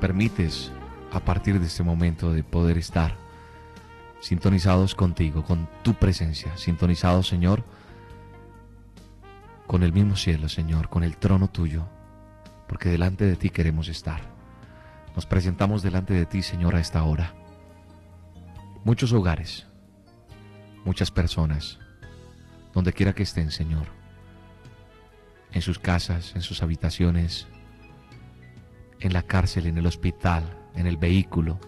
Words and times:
Permites 0.00 0.72
a 1.12 1.20
partir 1.20 1.60
de 1.60 1.66
este 1.66 1.82
momento 1.82 2.32
de 2.32 2.42
poder 2.42 2.78
estar 2.78 3.16
sintonizados 4.20 4.94
contigo, 4.94 5.44
con 5.44 5.68
tu 5.82 5.94
presencia, 5.94 6.56
sintonizados, 6.56 7.28
Señor, 7.28 7.64
con 9.66 9.82
el 9.82 9.92
mismo 9.92 10.16
cielo, 10.16 10.48
Señor, 10.48 10.88
con 10.88 11.04
el 11.04 11.16
trono 11.16 11.48
tuyo, 11.48 11.86
porque 12.66 12.88
delante 12.88 13.24
de 13.24 13.36
ti 13.36 13.50
queremos 13.50 13.88
estar. 13.88 14.22
Nos 15.14 15.26
presentamos 15.26 15.82
delante 15.82 16.14
de 16.14 16.26
ti, 16.26 16.42
Señor, 16.42 16.74
a 16.74 16.80
esta 16.80 17.04
hora. 17.04 17.34
Muchos 18.82 19.12
hogares, 19.12 19.66
muchas 20.84 21.10
personas, 21.10 21.78
donde 22.72 22.92
quiera 22.92 23.14
que 23.14 23.22
estén, 23.22 23.50
Señor, 23.50 23.86
en 25.52 25.62
sus 25.62 25.78
casas, 25.78 26.34
en 26.34 26.42
sus 26.42 26.62
habitaciones, 26.62 27.46
en 29.00 29.12
la 29.12 29.22
cárcel, 29.22 29.66
en 29.66 29.78
el 29.78 29.86
hospital, 29.86 30.58
en 30.74 30.86
el 30.86 30.96
vehículo, 30.96 31.58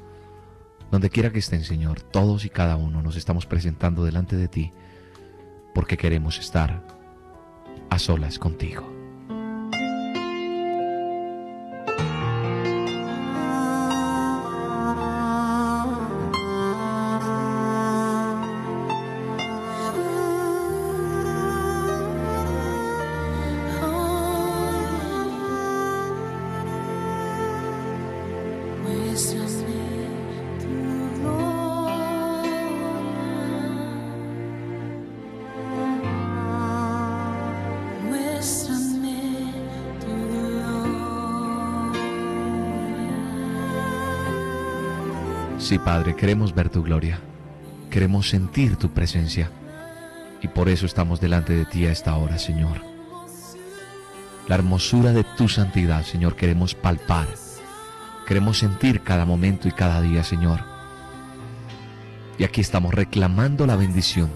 donde 0.90 1.10
quiera 1.10 1.30
que 1.30 1.40
estén, 1.40 1.64
Señor, 1.64 2.00
todos 2.00 2.44
y 2.44 2.50
cada 2.50 2.76
uno 2.76 3.02
nos 3.02 3.16
estamos 3.16 3.46
presentando 3.46 4.04
delante 4.04 4.36
de 4.36 4.48
ti 4.48 4.72
porque 5.74 5.96
queremos 5.96 6.38
estar 6.38 6.82
a 7.90 7.98
solas 7.98 8.38
contigo. 8.38 8.95
Sí, 45.66 45.80
Padre, 45.80 46.14
queremos 46.14 46.54
ver 46.54 46.68
tu 46.68 46.80
gloria, 46.84 47.18
queremos 47.90 48.28
sentir 48.28 48.76
tu 48.76 48.90
presencia 48.90 49.50
y 50.40 50.46
por 50.46 50.68
eso 50.68 50.86
estamos 50.86 51.20
delante 51.20 51.54
de 51.54 51.64
ti 51.64 51.84
a 51.86 51.90
esta 51.90 52.14
hora, 52.14 52.38
Señor. 52.38 52.82
La 54.46 54.54
hermosura 54.54 55.10
de 55.10 55.24
tu 55.24 55.48
santidad, 55.48 56.04
Señor, 56.04 56.36
queremos 56.36 56.76
palpar, 56.76 57.26
queremos 58.28 58.58
sentir 58.58 59.00
cada 59.02 59.24
momento 59.24 59.66
y 59.66 59.72
cada 59.72 60.00
día, 60.00 60.22
Señor. 60.22 60.60
Y 62.38 62.44
aquí 62.44 62.60
estamos 62.60 62.94
reclamando 62.94 63.66
la 63.66 63.74
bendición 63.74 64.30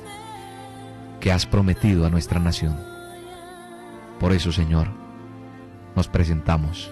que 1.21 1.31
has 1.31 1.47
prometido 1.47 2.07
a 2.07 2.11
nuestra 2.11 2.41
nación. 2.41 2.77
Por 4.19 4.33
eso, 4.33 4.51
Señor, 4.51 4.89
nos 5.95 6.09
presentamos 6.09 6.91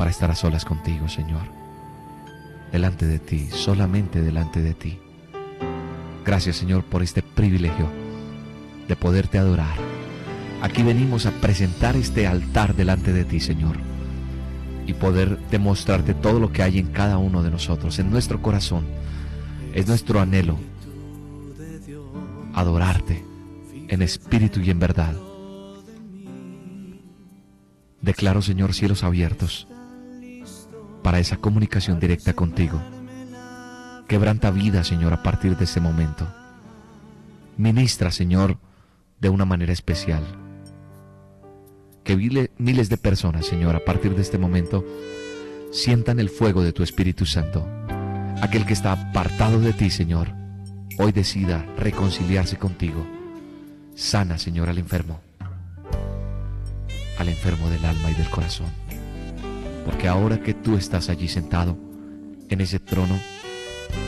para 0.00 0.10
estar 0.10 0.30
a 0.30 0.34
solas 0.34 0.64
contigo, 0.64 1.10
Señor. 1.10 1.42
Delante 2.72 3.04
de 3.04 3.18
ti, 3.18 3.50
solamente 3.52 4.22
delante 4.22 4.62
de 4.62 4.72
ti. 4.72 4.98
Gracias, 6.24 6.56
Señor, 6.56 6.84
por 6.84 7.02
este 7.02 7.20
privilegio 7.20 7.86
de 8.88 8.96
poderte 8.96 9.36
adorar. 9.36 9.76
Aquí 10.62 10.82
venimos 10.82 11.26
a 11.26 11.32
presentar 11.32 11.96
este 11.96 12.26
altar 12.26 12.74
delante 12.74 13.12
de 13.12 13.26
ti, 13.26 13.40
Señor, 13.40 13.76
y 14.86 14.94
poder 14.94 15.38
demostrarte 15.50 16.14
todo 16.14 16.40
lo 16.40 16.50
que 16.50 16.62
hay 16.62 16.78
en 16.78 16.86
cada 16.86 17.18
uno 17.18 17.42
de 17.42 17.50
nosotros, 17.50 17.98
en 17.98 18.10
nuestro 18.10 18.40
corazón. 18.40 18.86
Es 19.74 19.86
nuestro 19.86 20.18
anhelo 20.18 20.56
adorarte 22.54 23.22
en 23.88 24.00
espíritu 24.00 24.60
y 24.60 24.70
en 24.70 24.78
verdad. 24.78 25.14
Declaro, 28.00 28.40
Señor, 28.40 28.72
cielos 28.72 29.04
abiertos 29.04 29.66
para 31.02 31.18
esa 31.18 31.36
comunicación 31.36 32.00
directa 32.00 32.34
contigo. 32.34 32.80
Quebranta 34.08 34.50
vida, 34.50 34.84
Señor, 34.84 35.12
a 35.12 35.22
partir 35.22 35.56
de 35.56 35.64
este 35.64 35.80
momento. 35.80 36.26
Ministra, 37.56 38.10
Señor, 38.10 38.58
de 39.20 39.28
una 39.28 39.44
manera 39.44 39.72
especial. 39.72 40.22
Que 42.02 42.16
miles 42.16 42.88
de 42.88 42.96
personas, 42.96 43.46
Señor, 43.46 43.76
a 43.76 43.84
partir 43.84 44.14
de 44.14 44.22
este 44.22 44.38
momento, 44.38 44.84
sientan 45.70 46.18
el 46.18 46.28
fuego 46.28 46.62
de 46.62 46.72
tu 46.72 46.82
Espíritu 46.82 47.26
Santo. 47.26 47.66
Aquel 48.42 48.66
que 48.66 48.72
está 48.72 48.92
apartado 48.92 49.60
de 49.60 49.72
ti, 49.72 49.90
Señor, 49.90 50.28
hoy 50.98 51.12
decida 51.12 51.64
reconciliarse 51.76 52.56
contigo. 52.56 53.06
Sana, 53.94 54.38
Señor, 54.38 54.68
al 54.68 54.78
enfermo. 54.78 55.20
Al 57.18 57.28
enfermo 57.28 57.68
del 57.68 57.84
alma 57.84 58.10
y 58.10 58.14
del 58.14 58.30
corazón 58.30 58.79
porque 59.84 60.08
ahora 60.08 60.42
que 60.42 60.54
tú 60.54 60.76
estás 60.76 61.08
allí 61.08 61.28
sentado 61.28 61.76
en 62.48 62.60
ese 62.60 62.78
trono, 62.78 63.18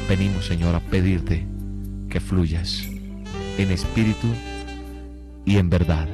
venimos 0.08 0.46
Señor 0.46 0.74
a 0.74 0.80
pedirte 0.80 1.46
que 2.08 2.20
fluyas 2.20 2.82
en 3.58 3.70
espíritu 3.70 4.28
y 5.44 5.56
en 5.56 5.70
verdad. 5.70 6.08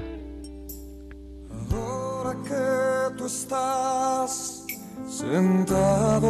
Ahora 1.70 2.36
que 2.44 3.16
tú 3.16 3.26
estás 3.26 4.64
sentado 5.08 6.28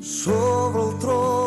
sobre 0.00 0.82
el 0.82 0.98
trono 0.98 1.45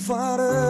Father. 0.00 0.69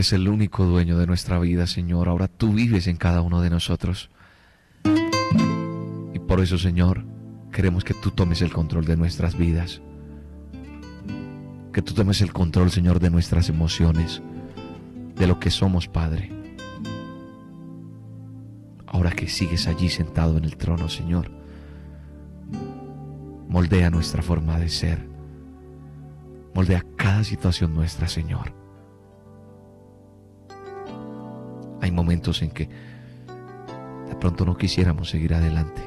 Eres 0.00 0.14
el 0.14 0.30
único 0.30 0.64
dueño 0.64 0.96
de 0.96 1.06
nuestra 1.06 1.38
vida, 1.38 1.66
Señor. 1.66 2.08
Ahora 2.08 2.26
tú 2.26 2.54
vives 2.54 2.86
en 2.86 2.96
cada 2.96 3.20
uno 3.20 3.42
de 3.42 3.50
nosotros. 3.50 4.08
Y 6.14 6.18
por 6.20 6.40
eso, 6.40 6.56
Señor, 6.56 7.04
queremos 7.52 7.84
que 7.84 7.92
tú 7.92 8.10
tomes 8.10 8.40
el 8.40 8.50
control 8.50 8.86
de 8.86 8.96
nuestras 8.96 9.36
vidas. 9.36 9.82
Que 11.74 11.82
tú 11.82 11.92
tomes 11.92 12.22
el 12.22 12.32
control, 12.32 12.70
Señor, 12.70 12.98
de 12.98 13.10
nuestras 13.10 13.50
emociones, 13.50 14.22
de 15.16 15.26
lo 15.26 15.38
que 15.38 15.50
somos, 15.50 15.86
Padre. 15.86 16.32
Ahora 18.86 19.10
que 19.10 19.28
sigues 19.28 19.66
allí 19.66 19.90
sentado 19.90 20.38
en 20.38 20.46
el 20.46 20.56
trono, 20.56 20.88
Señor, 20.88 21.30
moldea 23.50 23.90
nuestra 23.90 24.22
forma 24.22 24.58
de 24.58 24.70
ser. 24.70 25.06
Moldea 26.54 26.86
cada 26.96 27.22
situación 27.22 27.74
nuestra, 27.74 28.08
Señor. 28.08 28.58
Hay 31.80 31.90
momentos 31.90 32.42
en 32.42 32.50
que 32.50 32.68
de 34.08 34.14
pronto 34.16 34.44
no 34.44 34.56
quisiéramos 34.56 35.10
seguir 35.10 35.34
adelante. 35.34 35.82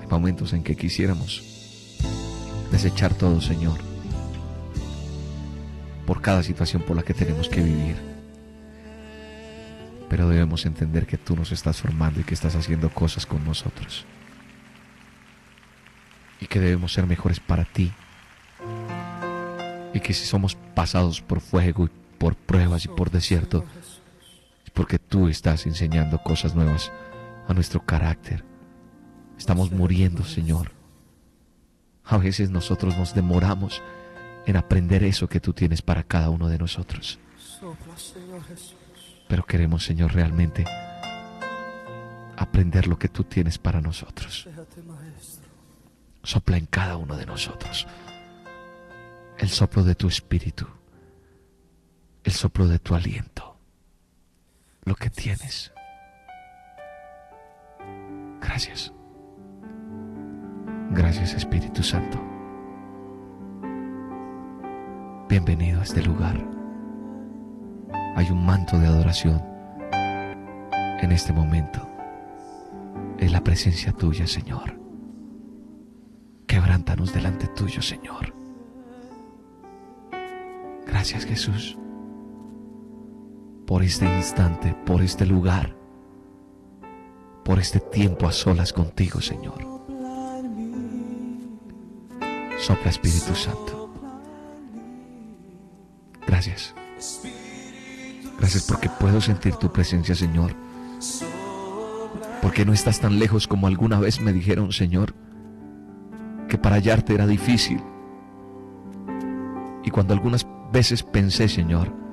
Hay 0.00 0.06
momentos 0.06 0.52
en 0.52 0.62
que 0.62 0.76
quisiéramos 0.76 1.42
desechar 2.72 3.14
todo, 3.14 3.40
Señor, 3.40 3.78
por 6.06 6.20
cada 6.20 6.42
situación 6.42 6.82
por 6.82 6.96
la 6.96 7.02
que 7.02 7.14
tenemos 7.14 7.48
que 7.48 7.62
vivir. 7.62 7.96
Pero 10.08 10.28
debemos 10.28 10.64
entender 10.64 11.06
que 11.06 11.18
tú 11.18 11.36
nos 11.36 11.52
estás 11.52 11.82
formando 11.82 12.20
y 12.20 12.24
que 12.24 12.34
estás 12.34 12.56
haciendo 12.56 12.88
cosas 12.90 13.26
con 13.26 13.44
nosotros. 13.44 14.06
Y 16.40 16.46
que 16.46 16.60
debemos 16.60 16.92
ser 16.92 17.04
mejores 17.04 17.40
para 17.40 17.64
ti 17.64 17.92
Y 19.92 19.98
que 19.98 20.14
si 20.14 20.24
somos 20.24 20.54
pasados 20.54 21.20
por 21.20 21.40
fuego 21.40 21.86
y 21.86 21.90
por 22.18 22.36
pruebas 22.36 22.84
y 22.84 22.88
por 22.88 23.10
desierto, 23.10 23.64
es 23.77 23.77
porque 24.78 25.00
tú 25.00 25.26
estás 25.26 25.66
enseñando 25.66 26.22
cosas 26.22 26.54
nuevas 26.54 26.92
a 27.48 27.52
nuestro 27.52 27.84
carácter. 27.84 28.44
Estamos 29.36 29.72
muriendo, 29.72 30.22
Señor. 30.22 30.70
A 32.04 32.16
veces 32.16 32.50
nosotros 32.50 32.96
nos 32.96 33.12
demoramos 33.12 33.82
en 34.46 34.56
aprender 34.56 35.02
eso 35.02 35.28
que 35.28 35.40
tú 35.40 35.52
tienes 35.52 35.82
para 35.82 36.04
cada 36.04 36.30
uno 36.30 36.46
de 36.46 36.58
nosotros. 36.58 37.18
Pero 39.26 39.44
queremos, 39.44 39.84
Señor, 39.84 40.14
realmente 40.14 40.64
aprender 42.36 42.86
lo 42.86 43.00
que 43.00 43.08
tú 43.08 43.24
tienes 43.24 43.58
para 43.58 43.80
nosotros. 43.80 44.48
Sopla 46.22 46.56
en 46.56 46.66
cada 46.66 46.96
uno 46.96 47.16
de 47.16 47.26
nosotros 47.26 47.84
el 49.38 49.48
soplo 49.48 49.82
de 49.82 49.96
tu 49.96 50.06
espíritu, 50.06 50.68
el 52.22 52.32
soplo 52.32 52.68
de 52.68 52.78
tu 52.78 52.94
aliento, 52.94 53.37
lo 54.84 54.94
que 54.94 55.10
tienes. 55.10 55.72
Gracias. 58.40 58.92
Gracias 60.90 61.34
Espíritu 61.34 61.82
Santo. 61.82 62.18
Bienvenido 65.28 65.80
a 65.80 65.82
este 65.82 66.02
lugar. 66.02 66.36
Hay 68.16 68.30
un 68.30 68.44
manto 68.44 68.78
de 68.78 68.86
adoración 68.86 69.42
en 69.92 71.12
este 71.12 71.32
momento. 71.32 71.86
Es 73.18 73.30
la 73.30 73.42
presencia 73.42 73.92
tuya, 73.92 74.26
Señor. 74.26 74.80
Quebrántanos 76.46 77.12
delante 77.12 77.46
tuyo, 77.48 77.82
Señor. 77.82 78.34
Gracias, 80.86 81.26
Jesús, 81.26 81.78
por 83.68 83.82
este 83.82 84.06
instante, 84.06 84.74
por 84.86 85.02
este 85.02 85.26
lugar, 85.26 85.76
por 87.44 87.58
este 87.58 87.80
tiempo 87.80 88.26
a 88.26 88.32
solas 88.32 88.72
contigo, 88.72 89.20
Señor. 89.20 89.58
Sopla, 92.58 92.90
Espíritu 92.90 93.34
Santo. 93.34 93.92
Gracias. 96.26 96.74
Gracias 98.38 98.64
porque 98.66 98.88
puedo 98.88 99.20
sentir 99.20 99.54
tu 99.56 99.70
presencia, 99.70 100.14
Señor. 100.14 100.54
Porque 102.40 102.64
no 102.64 102.72
estás 102.72 103.00
tan 103.00 103.18
lejos 103.18 103.46
como 103.46 103.66
alguna 103.66 104.00
vez 104.00 104.18
me 104.22 104.32
dijeron, 104.32 104.72
Señor, 104.72 105.14
que 106.48 106.56
para 106.56 106.76
hallarte 106.76 107.12
era 107.12 107.26
difícil. 107.26 107.82
Y 109.84 109.90
cuando 109.90 110.14
algunas 110.14 110.46
veces 110.72 111.02
pensé, 111.02 111.48
Señor, 111.48 112.07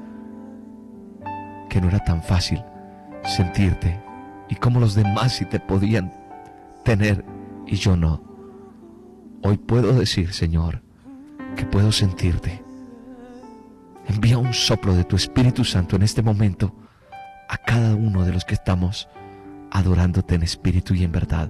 que 1.75 1.82
no 1.82 1.89
era 1.89 2.00
tan 2.00 2.24
fácil 2.24 2.63
sentirte 3.25 4.00
y 4.48 4.55
como 4.55 4.79
los 4.79 4.96
demás 4.96 5.34
sí 5.34 5.44
te 5.44 5.60
podían 5.60 6.13
tener 6.86 7.25
y 7.67 7.75
yo 7.75 7.98
no. 7.98 8.24
Hoy 9.44 9.58
puedo 9.58 9.91
decir, 9.91 10.32
Señor, 10.32 10.84
que 11.58 11.65
puedo 11.65 11.91
sentirte. 11.91 12.63
Envía 14.08 14.38
un 14.38 14.53
soplo 14.53 14.96
de 14.96 15.03
tu 15.03 15.17
Espíritu 15.17 15.65
Santo 15.65 15.98
en 15.98 16.03
este 16.03 16.22
momento 16.22 16.74
a 17.50 17.58
cada 17.58 17.94
uno 17.94 18.24
de 18.24 18.32
los 18.32 18.46
que 18.46 18.53
estamos 18.53 19.10
adorándote 19.70 20.36
en 20.36 20.44
espíritu 20.44 20.94
y 20.94 21.03
en 21.03 21.12
verdad 21.12 21.50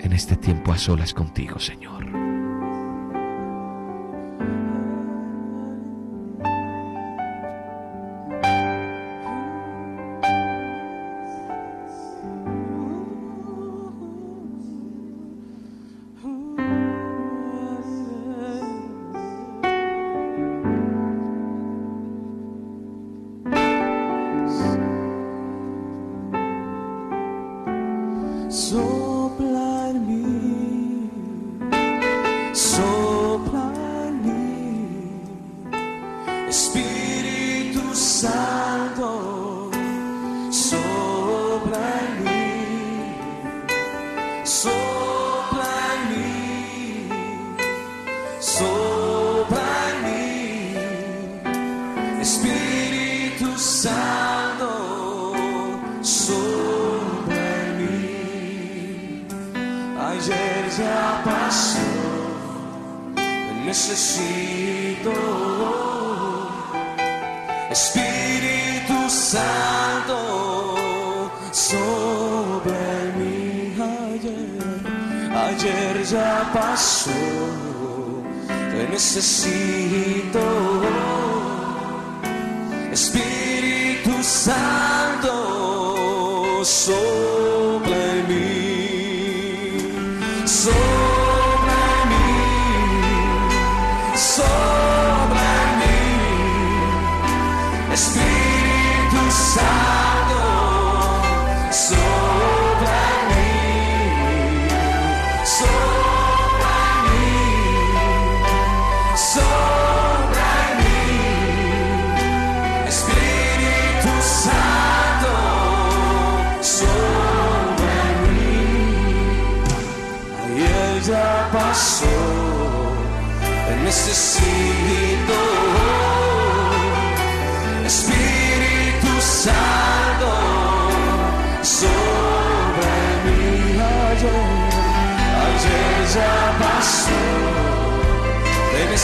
en 0.00 0.12
este 0.12 0.34
tiempo 0.34 0.72
a 0.72 0.78
solas 0.78 1.14
contigo, 1.14 1.60
Señor. 1.60 2.19
Sopla 28.50 29.09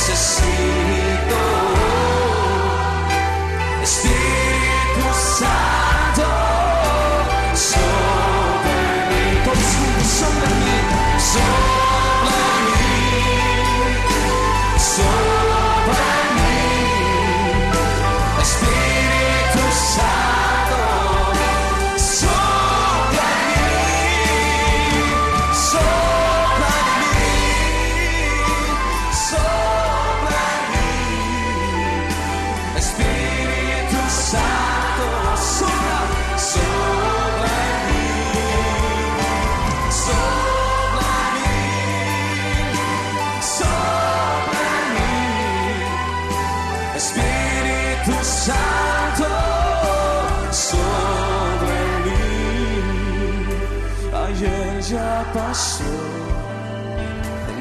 te 0.06 0.12
necesito. 0.12 1.05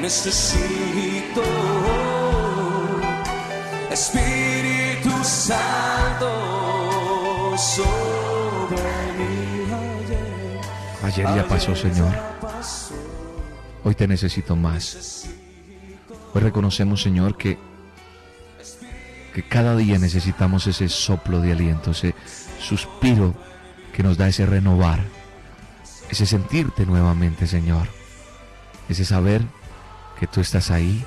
Necesito, 0.06 1.42
Espíritu 3.90 5.10
Santo, 5.24 6.28
sobre 7.58 8.76
mí 9.18 9.66
ayer. 9.66 10.60
Ayer 11.02 11.26
ya 11.34 11.48
pasó, 11.48 11.74
Señor. 11.74 12.14
Hoy 13.82 13.96
te 13.96 14.06
necesito 14.06 14.54
más. 14.54 15.28
Hoy 16.32 16.40
reconocemos, 16.40 17.02
Señor, 17.02 17.36
que, 17.36 17.58
que 19.34 19.42
cada 19.42 19.74
día 19.74 19.98
necesitamos 19.98 20.68
ese 20.68 20.88
soplo 20.88 21.40
de 21.40 21.50
aliento, 21.50 21.90
ese 21.90 22.14
suspiro 22.60 23.34
que 23.92 24.04
nos 24.04 24.16
da 24.16 24.28
ese 24.28 24.46
renovar, 24.46 25.00
ese 26.08 26.26
sentirte 26.26 26.86
nuevamente, 26.86 27.48
Señor, 27.48 27.88
ese 28.88 29.04
saber 29.04 29.42
que 30.18 30.26
tú 30.26 30.40
estás 30.40 30.70
ahí 30.70 31.04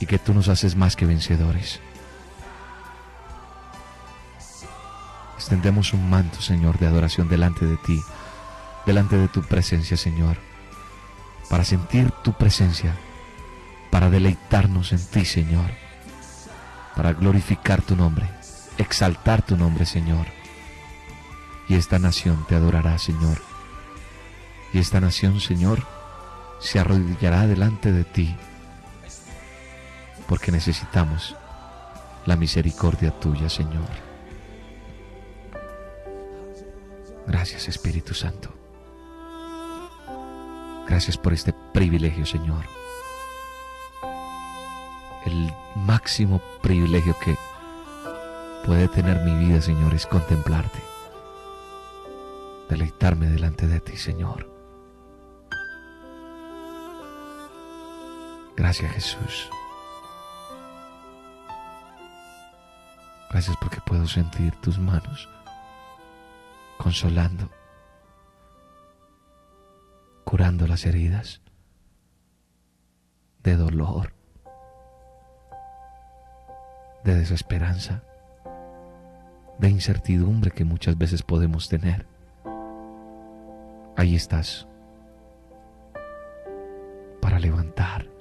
y 0.00 0.06
que 0.06 0.18
tú 0.18 0.34
nos 0.34 0.48
haces 0.48 0.76
más 0.76 0.96
que 0.96 1.06
vencedores. 1.06 1.80
Extendemos 5.36 5.92
un 5.92 6.08
manto, 6.10 6.40
Señor, 6.40 6.78
de 6.78 6.86
adoración 6.86 7.28
delante 7.28 7.66
de 7.66 7.76
ti, 7.78 8.02
delante 8.86 9.16
de 9.16 9.28
tu 9.28 9.42
presencia, 9.42 9.96
Señor, 9.96 10.36
para 11.48 11.64
sentir 11.64 12.10
tu 12.22 12.32
presencia, 12.32 12.94
para 13.90 14.10
deleitarnos 14.10 14.92
en 14.92 15.04
ti, 15.06 15.24
Señor, 15.24 15.70
para 16.96 17.12
glorificar 17.12 17.82
tu 17.82 17.96
nombre, 17.96 18.28
exaltar 18.76 19.42
tu 19.42 19.56
nombre, 19.56 19.86
Señor. 19.86 20.26
Y 21.68 21.74
esta 21.74 21.98
nación 21.98 22.44
te 22.48 22.54
adorará, 22.54 22.98
Señor. 22.98 23.40
Y 24.72 24.78
esta 24.78 25.00
nación, 25.00 25.40
Señor, 25.40 25.86
se 26.58 26.78
arrodillará 26.78 27.46
delante 27.46 27.92
de 27.92 28.04
ti, 28.04 28.34
porque 30.26 30.52
necesitamos 30.52 31.36
la 32.26 32.36
misericordia 32.36 33.10
tuya, 33.10 33.48
Señor. 33.48 33.88
Gracias, 37.26 37.68
Espíritu 37.68 38.14
Santo. 38.14 38.52
Gracias 40.88 41.16
por 41.16 41.32
este 41.32 41.54
privilegio, 41.72 42.24
Señor. 42.24 42.64
El 45.26 45.52
máximo 45.76 46.40
privilegio 46.62 47.14
que 47.22 47.36
puede 48.64 48.88
tener 48.88 49.22
mi 49.24 49.46
vida, 49.46 49.60
Señor, 49.60 49.94
es 49.94 50.06
contemplarte. 50.06 50.80
Deleitarme 52.70 53.28
delante 53.28 53.66
de 53.66 53.80
ti, 53.80 53.96
Señor. 53.96 54.57
Gracias, 58.58 58.90
Jesús. 58.90 59.50
Gracias 63.30 63.56
porque 63.58 63.78
puedo 63.86 64.04
sentir 64.08 64.52
tus 64.56 64.80
manos 64.80 65.28
consolando, 66.76 67.48
curando 70.24 70.66
las 70.66 70.84
heridas 70.86 71.40
de 73.44 73.54
dolor, 73.54 74.12
de 77.04 77.14
desesperanza, 77.14 78.02
de 79.60 79.70
incertidumbre 79.70 80.50
que 80.50 80.64
muchas 80.64 80.98
veces 80.98 81.22
podemos 81.22 81.68
tener. 81.68 82.08
Ahí 83.96 84.16
estás 84.16 84.66
para 87.20 87.38
levantar, 87.38 88.17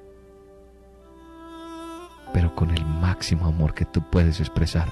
pero 2.34 2.54
con 2.56 2.72
el 2.72 2.86
máximo 2.86 3.48
amor 3.48 3.74
que 3.74 3.86
tú 3.86 4.02
puedes 4.10 4.40
expresar. 4.40 4.92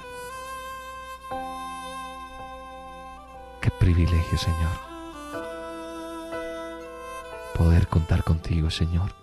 Qué 3.60 3.70
privilegio, 3.70 4.38
Señor. 4.38 4.86
Poder 7.56 7.88
contar 7.88 8.22
contigo, 8.22 8.70
Señor. 8.70 9.14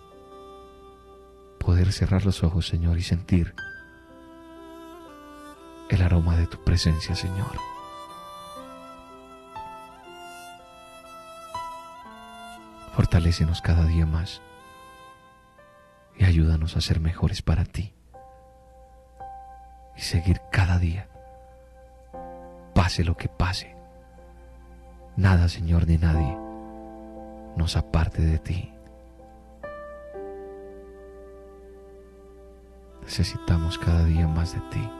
Poder 1.58 1.92
cerrar 1.92 2.24
los 2.24 2.42
ojos, 2.42 2.66
Señor, 2.66 2.98
y 2.98 3.02
sentir 3.02 3.54
el 5.88 6.02
aroma 6.02 6.36
de 6.36 6.46
tu 6.46 6.62
presencia, 6.62 7.14
Señor. 7.14 7.58
Fortalécenos 12.94 13.60
cada 13.60 13.84
día 13.86 14.06
más 14.06 14.40
y 16.16 16.24
ayúdanos 16.24 16.76
a 16.76 16.80
ser 16.80 17.00
mejores 17.00 17.42
para 17.42 17.64
ti 17.64 17.92
y 19.96 20.00
seguir 20.00 20.40
cada 20.50 20.78
día, 20.78 21.08
pase 22.74 23.04
lo 23.04 23.16
que 23.16 23.28
pase. 23.28 23.74
Nada, 25.16 25.48
Señor, 25.48 25.86
ni 25.86 25.96
nadie 25.96 26.36
nos 27.56 27.76
aparte 27.76 28.22
de 28.22 28.38
ti. 28.38 28.70
Necesitamos 33.02 33.78
cada 33.78 34.04
día 34.04 34.26
más 34.26 34.54
de 34.54 34.60
ti. 34.70 34.90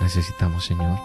Necesitamos, 0.00 0.66
Señor, 0.66 0.98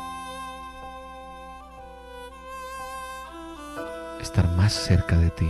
estar 4.22 4.48
más 4.50 4.74
cerca 4.74 5.18
de 5.18 5.30
ti 5.30 5.50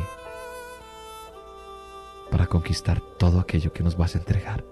para 2.30 2.46
conquistar 2.46 3.02
todo 3.17 3.39
aquello 3.39 3.74
que 3.74 3.84
nos 3.84 3.98
vas 3.98 4.15
a 4.15 4.20
entregar. 4.20 4.63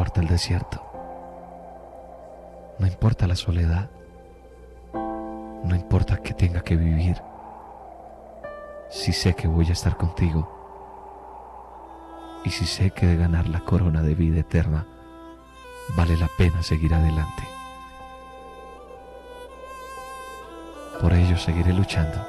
Importa 0.00 0.22
el 0.22 0.28
desierto, 0.28 0.82
no 2.78 2.86
importa 2.86 3.26
la 3.26 3.36
soledad, 3.36 3.90
no 4.94 5.76
importa 5.76 6.16
que 6.22 6.32
tenga 6.32 6.62
que 6.62 6.74
vivir, 6.74 7.22
si 8.88 9.12
sé 9.12 9.34
que 9.34 9.46
voy 9.46 9.68
a 9.68 9.72
estar 9.72 9.98
contigo 9.98 10.48
y 12.46 12.50
si 12.50 12.64
sé 12.64 12.92
que 12.92 13.04
de 13.04 13.18
ganar 13.18 13.46
la 13.46 13.60
corona 13.60 14.00
de 14.00 14.14
vida 14.14 14.40
eterna 14.40 14.86
vale 15.94 16.16
la 16.16 16.28
pena 16.38 16.62
seguir 16.62 16.94
adelante. 16.94 17.42
Por 20.98 21.12
ello 21.12 21.36
seguiré 21.36 21.74
luchando, 21.74 22.26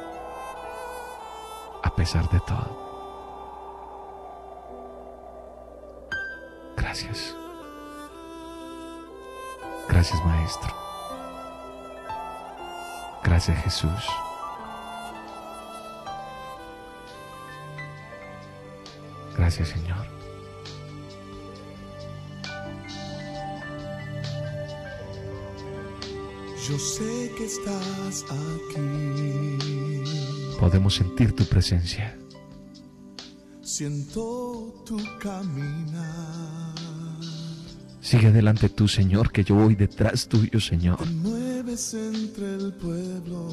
a 1.82 1.96
pesar 1.96 2.28
de 2.32 2.40
todo. 2.42 2.92
Gracias. 6.76 7.38
Gracias 10.02 10.26
Maestro. 10.26 10.76
Gracias 13.24 13.64
Jesús. 13.64 14.04
Gracias 19.38 19.68
Señor. 19.68 20.08
Yo 26.68 26.80
sé 26.80 27.32
que 27.38 27.46
estás 27.46 28.26
aquí. 28.32 29.58
Podemos 30.60 30.96
sentir 30.96 31.36
tu 31.36 31.46
presencia. 31.46 32.18
Siento 33.62 34.74
tu 34.84 34.98
caminar. 35.20 36.61
Sigue 38.12 38.28
adelante 38.28 38.68
tú, 38.68 38.90
Señor, 38.90 39.32
que 39.32 39.42
yo 39.42 39.56
voy 39.56 39.74
detrás 39.76 40.28
tuyo, 40.28 40.60
Señor. 40.60 41.00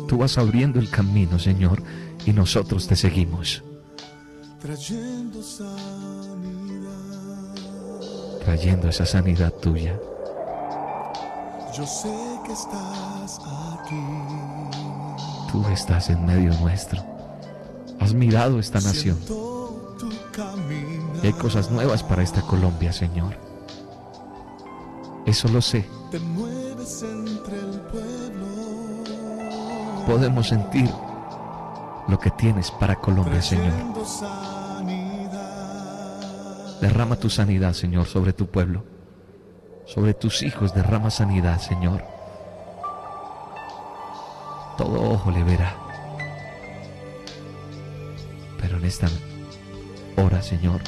Tú 0.09 0.19
vas 0.19 0.37
abriendo 0.37 0.81
el 0.81 0.91
camino, 0.91 1.39
Señor, 1.39 1.81
y 2.27 2.33
nosotros 2.33 2.89
te 2.89 2.97
seguimos, 2.97 3.63
Trayendo 4.61 5.41
sanidad. 5.45 6.91
trayendo 8.45 8.89
esa 8.89 9.07
sanidad 9.07 9.53
tuya. 9.63 9.97
Yo 11.77 11.87
sé 11.87 12.13
que 12.45 12.53
estás 12.53 13.39
aquí. 13.79 14.03
Tú 15.53 15.65
estás 15.69 16.11
en 16.11 16.27
medio 16.27 16.53
nuestro. 16.59 17.01
Has 18.01 18.13
mirado 18.13 18.59
esta 18.59 18.81
nación 18.81 19.19
y 21.23 21.27
hay 21.29 21.33
cosas 21.35 21.71
nuevas 21.71 22.03
para 22.03 22.25
esta 22.25 22.43
Colombia, 22.43 22.93
Señor. 22.93 23.48
Eso 25.29 25.47
lo 25.49 25.61
sé. 25.61 25.85
Te 26.11 26.19
mueves 26.19 27.03
entre 27.03 27.59
el 27.59 27.81
pueblo. 27.93 28.47
Podemos 30.07 30.49
sentir 30.49 30.91
lo 32.09 32.19
que 32.19 32.31
tienes 32.31 32.71
para 32.71 32.97
Colombia, 32.97 33.43
Señor. 33.43 33.75
Derrama 36.81 37.17
tu 37.17 37.29
sanidad, 37.29 37.75
Señor, 37.75 38.07
sobre 38.07 38.33
tu 38.33 38.47
pueblo. 38.47 38.87
Sobre 39.85 40.15
tus 40.15 40.43
hijos 40.43 40.73
derrama 40.73 41.11
sanidad, 41.11 41.61
Señor. 41.61 42.03
todo 44.79 45.11
ojo 45.13 45.31
le 45.31 45.45
verá. 45.45 45.77
Pero 48.63 48.79
en 48.79 48.85
esta 48.87 49.09
hora, 50.17 50.41
Señor, 50.41 50.81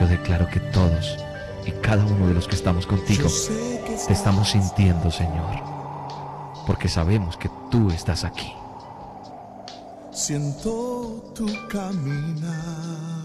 yo 0.00 0.06
declaro 0.06 0.48
que 0.48 0.60
todos 0.60 1.25
y 1.66 1.72
cada 1.82 2.04
uno 2.04 2.28
de 2.28 2.34
los 2.34 2.46
que 2.46 2.54
estamos 2.54 2.86
contigo 2.86 3.28
te 4.06 4.12
estamos 4.12 4.50
sintiendo, 4.50 5.10
Señor, 5.10 5.62
porque 6.66 6.88
sabemos 6.88 7.36
que 7.36 7.50
tú 7.70 7.90
estás 7.90 8.24
aquí. 8.24 8.52
Siento 10.12 11.32
tu 11.34 11.46
caminar. 11.68 13.24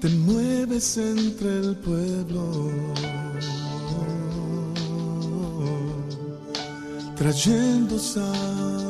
Te 0.00 0.08
mueves 0.08 0.96
entre 0.96 1.58
el 1.58 1.76
pueblo. 1.76 2.70
Trayendo 7.16 7.98
sanidad. 7.98 8.89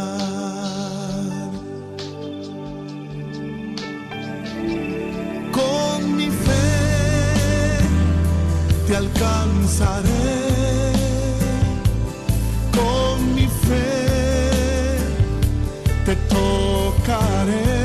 Alcanzaré. 9.01 10.37
Con 12.77 13.35
mi 13.35 13.47
fe 13.65 14.97
te 16.05 16.15
tocaré. 16.35 17.79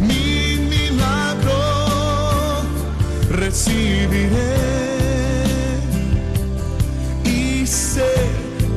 Mi 0.00 0.56
milagro 0.74 1.62
recibiré. 3.30 4.56
Y 7.24 7.66
sé 7.66 8.12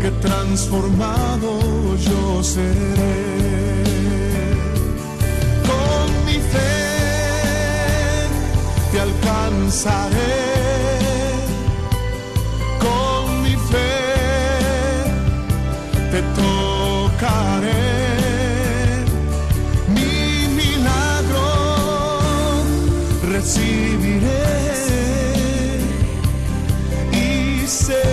que 0.01 0.09
transformado 0.27 1.51
yo 2.07 2.43
seré. 2.43 3.42
Alcanzaré. 9.23 10.35
Con 12.79 13.43
mi 13.43 13.55
fe 13.69 13.95
te 16.11 16.21
tocaré. 16.39 17.85
Mi 19.95 20.47
milagro 20.59 21.49
recibiré. 23.31 24.43
Y 27.11 27.67
sé 27.67 28.03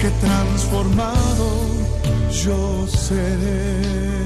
que 0.00 0.10
transformado 0.26 1.46
yo 2.44 2.86
seré. 2.86 4.25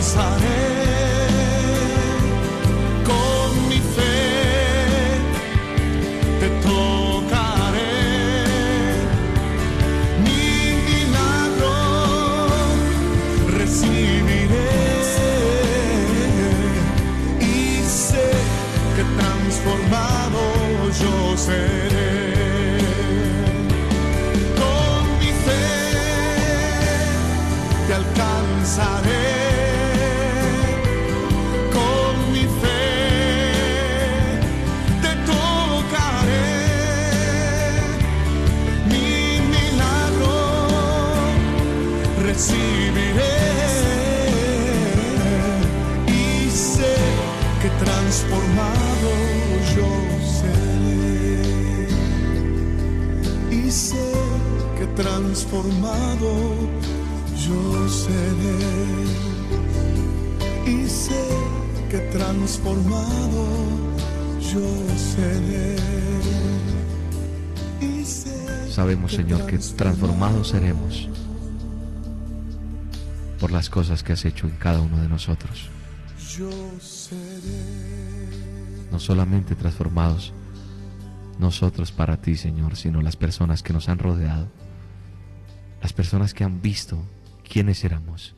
Alcanzaré. 0.00 0.69
Con 0.69 0.69
transformado 55.02 56.32
yo 57.36 57.88
seré. 57.88 58.58
Y 60.66 60.88
sé 60.88 61.24
que 61.90 61.98
transformado 62.12 63.46
yo 64.40 64.66
seré. 64.96 65.76
Y 67.80 68.04
sé 68.04 68.70
Sabemos, 68.70 69.12
Señor, 69.12 69.46
que 69.46 69.58
transformados 69.58 70.48
seremos 70.48 71.08
por 73.38 73.50
las 73.50 73.70
cosas 73.70 74.02
que 74.02 74.12
has 74.12 74.24
hecho 74.26 74.46
en 74.46 74.56
cada 74.56 74.80
uno 74.80 75.00
de 75.00 75.08
nosotros. 75.08 75.70
Yo 76.36 76.50
seré. 76.78 77.90
No 78.92 78.98
solamente 79.00 79.54
transformados 79.54 80.34
nosotros 81.38 81.90
para 81.90 82.18
ti, 82.18 82.36
Señor, 82.36 82.76
sino 82.76 83.00
las 83.00 83.16
personas 83.16 83.62
que 83.62 83.72
nos 83.72 83.88
han 83.88 83.98
rodeado, 83.98 84.48
las 85.80 85.92
personas 85.92 86.34
que 86.34 86.44
han 86.44 86.60
visto 86.60 87.02
quiénes 87.48 87.84
éramos 87.84 88.34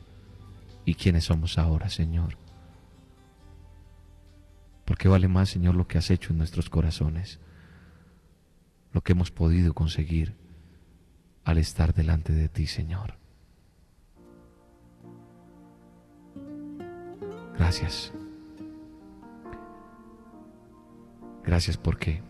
y 0.85 0.95
quiénes 0.95 1.25
somos 1.25 1.57
ahora, 1.57 1.89
Señor. 1.89 2.37
Porque 4.85 5.07
vale 5.07 5.27
más, 5.27 5.49
Señor, 5.49 5.75
lo 5.75 5.87
que 5.87 5.97
has 5.97 6.09
hecho 6.09 6.31
en 6.31 6.39
nuestros 6.39 6.69
corazones, 6.69 7.39
lo 8.91 9.01
que 9.01 9.13
hemos 9.13 9.31
podido 9.31 9.73
conseguir 9.73 10.35
al 11.43 11.57
estar 11.57 11.93
delante 11.93 12.33
de 12.33 12.49
ti, 12.49 12.67
Señor. 12.67 13.15
Gracias. 17.57 18.11
Gracias 21.43 21.77
porque 21.77 22.21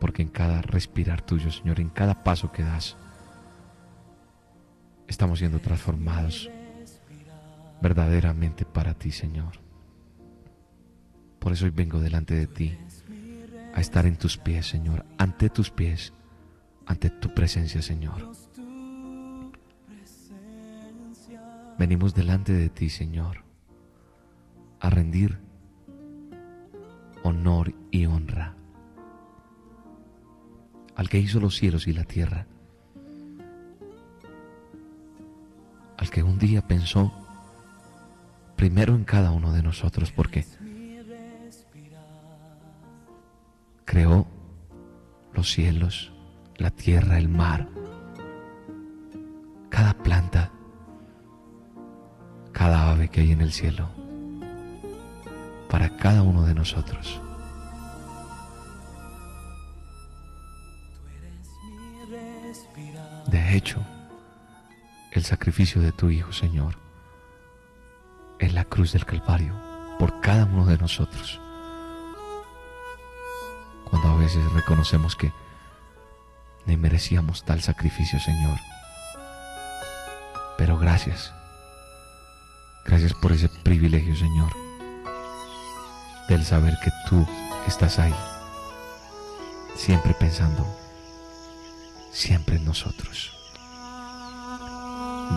porque 0.00 0.22
en 0.22 0.28
cada 0.28 0.62
respirar 0.62 1.20
tuyo, 1.20 1.52
Señor, 1.52 1.78
en 1.78 1.90
cada 1.90 2.24
paso 2.24 2.50
que 2.50 2.64
das, 2.64 2.96
estamos 5.06 5.38
siendo 5.38 5.60
transformados 5.60 6.50
verdaderamente 7.80 8.64
para 8.64 8.94
ti, 8.94 9.12
Señor. 9.12 9.60
Por 11.38 11.52
eso 11.52 11.66
hoy 11.66 11.70
vengo 11.70 12.00
delante 12.00 12.34
de 12.34 12.46
ti 12.46 12.76
a 13.74 13.80
estar 13.80 14.06
en 14.06 14.16
tus 14.16 14.36
pies, 14.36 14.66
Señor, 14.66 15.04
ante 15.18 15.50
tus 15.50 15.70
pies, 15.70 16.12
ante 16.86 17.10
tu 17.10 17.32
presencia, 17.34 17.82
Señor. 17.82 18.32
Venimos 21.78 22.14
delante 22.14 22.52
de 22.52 22.68
ti, 22.68 22.90
Señor, 22.90 23.44
a 24.80 24.90
rendir 24.90 25.38
honor 27.22 27.74
y 27.90 28.06
honra 28.06 28.59
al 31.00 31.08
que 31.08 31.18
hizo 31.18 31.40
los 31.40 31.56
cielos 31.56 31.86
y 31.86 31.94
la 31.94 32.04
tierra, 32.04 32.46
al 35.96 36.10
que 36.10 36.22
un 36.22 36.38
día 36.38 36.60
pensó 36.60 37.10
primero 38.54 38.94
en 38.94 39.04
cada 39.04 39.30
uno 39.30 39.50
de 39.54 39.62
nosotros, 39.62 40.12
porque 40.12 40.44
creó 43.86 44.26
los 45.32 45.50
cielos, 45.50 46.12
la 46.58 46.70
tierra, 46.70 47.16
el 47.16 47.30
mar, 47.30 47.66
cada 49.70 49.94
planta, 49.94 50.52
cada 52.52 52.90
ave 52.90 53.08
que 53.08 53.22
hay 53.22 53.32
en 53.32 53.40
el 53.40 53.52
cielo, 53.52 53.88
para 55.70 55.96
cada 55.96 56.20
uno 56.22 56.44
de 56.44 56.54
nosotros. 56.54 57.22
De 63.30 63.56
hecho, 63.56 63.78
el 65.12 65.24
sacrificio 65.24 65.80
de 65.80 65.92
tu 65.92 66.10
Hijo, 66.10 66.32
Señor, 66.32 66.74
en 68.40 68.56
la 68.56 68.64
cruz 68.64 68.92
del 68.92 69.06
Calvario, 69.06 69.54
por 70.00 70.20
cada 70.20 70.46
uno 70.46 70.66
de 70.66 70.76
nosotros. 70.76 71.40
Cuando 73.88 74.08
a 74.08 74.16
veces 74.16 74.44
reconocemos 74.52 75.14
que 75.14 75.32
ni 76.66 76.76
merecíamos 76.76 77.44
tal 77.44 77.62
sacrificio, 77.62 78.18
Señor. 78.18 78.58
Pero 80.58 80.76
gracias. 80.76 81.32
Gracias 82.84 83.14
por 83.14 83.30
ese 83.30 83.48
privilegio, 83.48 84.16
Señor, 84.16 84.52
del 86.28 86.44
saber 86.44 86.76
que 86.82 86.90
tú 87.08 87.24
estás 87.68 88.00
ahí, 88.00 88.14
siempre 89.76 90.14
pensando 90.14 90.66
siempre 92.10 92.56
en 92.56 92.64
nosotros. 92.64 93.32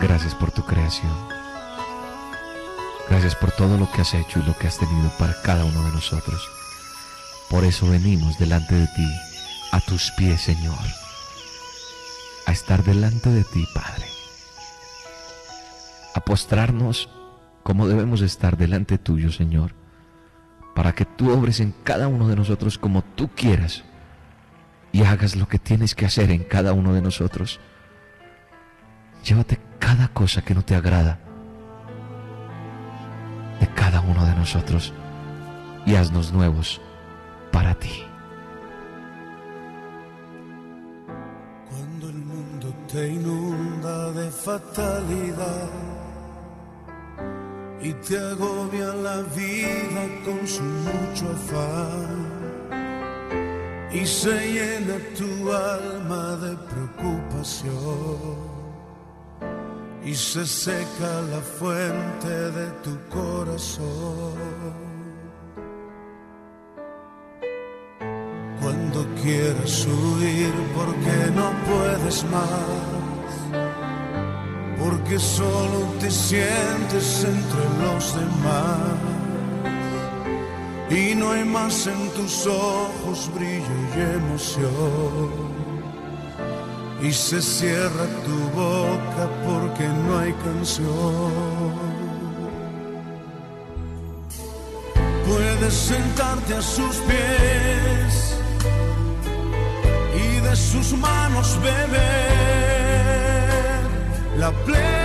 Gracias 0.00 0.34
por 0.34 0.50
tu 0.50 0.64
creación. 0.64 1.12
Gracias 3.08 3.34
por 3.36 3.52
todo 3.52 3.76
lo 3.76 3.90
que 3.92 4.00
has 4.00 4.14
hecho 4.14 4.40
y 4.40 4.42
lo 4.42 4.56
que 4.56 4.66
has 4.66 4.78
tenido 4.78 5.08
para 5.18 5.40
cada 5.42 5.64
uno 5.64 5.84
de 5.84 5.92
nosotros. 5.92 6.48
Por 7.50 7.64
eso 7.64 7.88
venimos 7.88 8.38
delante 8.38 8.74
de 8.74 8.86
ti, 8.88 9.08
a 9.72 9.80
tus 9.80 10.10
pies, 10.12 10.40
Señor, 10.40 10.78
a 12.46 12.52
estar 12.52 12.82
delante 12.82 13.30
de 13.30 13.44
ti, 13.44 13.66
Padre, 13.74 14.06
a 16.14 16.20
postrarnos 16.20 17.08
como 17.62 17.86
debemos 17.86 18.20
estar 18.22 18.56
delante 18.56 18.98
tuyo, 18.98 19.30
Señor, 19.30 19.74
para 20.74 20.94
que 20.94 21.04
tú 21.04 21.30
obres 21.30 21.60
en 21.60 21.72
cada 21.84 22.08
uno 22.08 22.28
de 22.28 22.36
nosotros 22.36 22.78
como 22.78 23.02
tú 23.02 23.28
quieras 23.34 23.84
y 24.94 25.02
hagas 25.02 25.34
lo 25.34 25.48
que 25.48 25.58
tienes 25.58 25.96
que 25.96 26.06
hacer 26.06 26.30
en 26.30 26.44
cada 26.44 26.72
uno 26.72 26.94
de 26.94 27.02
nosotros. 27.02 27.58
Llévate 29.24 29.58
cada 29.80 30.06
cosa 30.06 30.40
que 30.42 30.54
no 30.54 30.62
te 30.62 30.76
agrada 30.76 31.18
de 33.58 33.66
cada 33.74 34.00
uno 34.02 34.24
de 34.24 34.36
nosotros 34.36 34.92
y 35.84 35.96
haznos 35.96 36.32
nuevos 36.32 36.80
para 37.50 37.74
ti. 37.74 38.04
Cuando 41.70 42.08
el 42.10 42.14
mundo 42.14 42.72
te 42.92 43.08
inunda 43.08 44.12
de 44.12 44.30
fatalidad 44.30 45.70
y 47.82 47.92
te 47.94 48.16
agobia 48.16 48.94
la 48.94 49.22
vida 49.22 50.02
con 50.24 50.46
su 50.46 50.62
mucho 50.62 51.30
afán 51.32 52.23
y 53.94 54.04
se 54.06 54.34
llena 54.52 54.96
tu 55.16 55.52
alma 55.52 56.36
de 56.36 56.56
preocupación. 56.70 58.54
Y 60.04 60.14
se 60.14 60.44
seca 60.44 61.22
la 61.30 61.40
fuente 61.40 62.28
de 62.28 62.66
tu 62.82 62.98
corazón. 63.08 64.34
Cuando 68.60 69.06
quieres 69.22 69.86
huir 69.86 70.52
porque 70.74 71.30
no 71.34 71.52
puedes 71.68 72.24
más, 72.24 73.30
porque 74.78 75.18
solo 75.18 75.78
te 76.00 76.10
sientes 76.10 77.24
entre 77.24 77.64
los 77.82 78.14
demás 78.14 79.23
y 80.94 81.14
no 81.14 81.32
hay 81.32 81.44
más 81.44 81.86
en 81.88 82.08
tus 82.10 82.46
ojos 82.46 83.30
brillo 83.34 83.76
y 83.96 84.00
emoción. 84.16 85.30
Y 87.02 87.12
se 87.12 87.42
cierra 87.42 88.06
tu 88.24 88.38
boca 88.56 89.28
porque 89.44 89.86
no 89.88 90.18
hay 90.18 90.32
canción. 90.44 91.74
Puedes 95.26 95.74
sentarte 95.74 96.54
a 96.54 96.62
sus 96.62 96.96
pies 97.08 98.38
y 100.14 100.40
de 100.40 100.56
sus 100.56 100.92
manos 100.96 101.58
beber 101.62 101.94
la 104.38 104.52
plenitud 104.64 105.03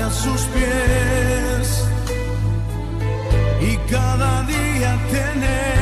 a 0.00 0.10
sus 0.10 0.40
pies. 0.54 1.84
Y 3.60 3.76
cada 3.90 4.42
día 4.44 4.98
tener 5.10 5.81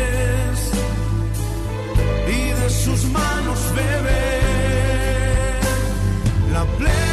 de 2.61 2.69
sus 2.69 3.05
manos 3.05 3.59
beber 3.75 4.41
la 6.53 6.63
plena 6.77 7.10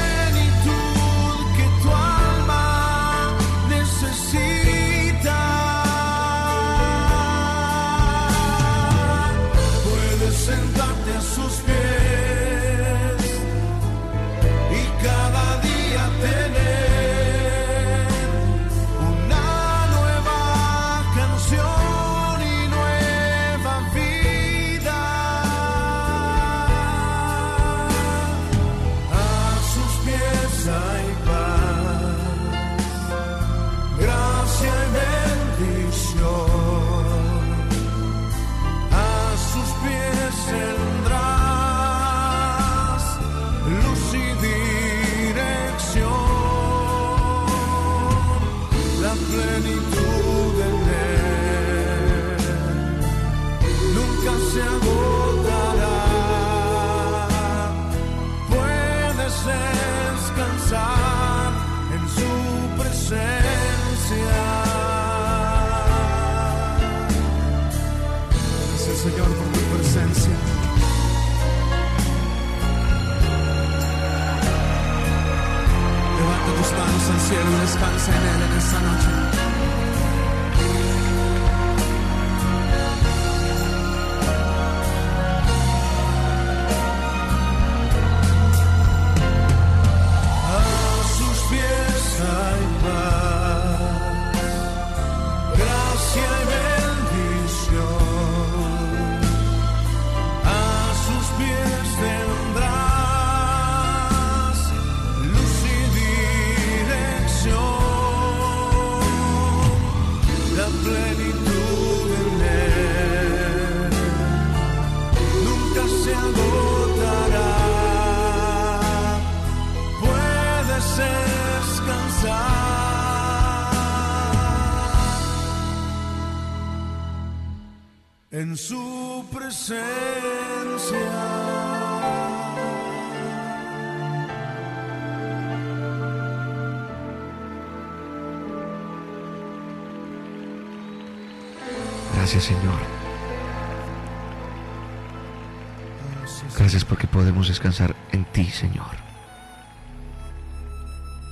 Gracias 146.57 146.85
porque 146.85 147.07
podemos 147.07 147.49
descansar 147.49 147.95
en 148.13 148.25
ti, 148.25 148.45
Señor. 148.47 148.97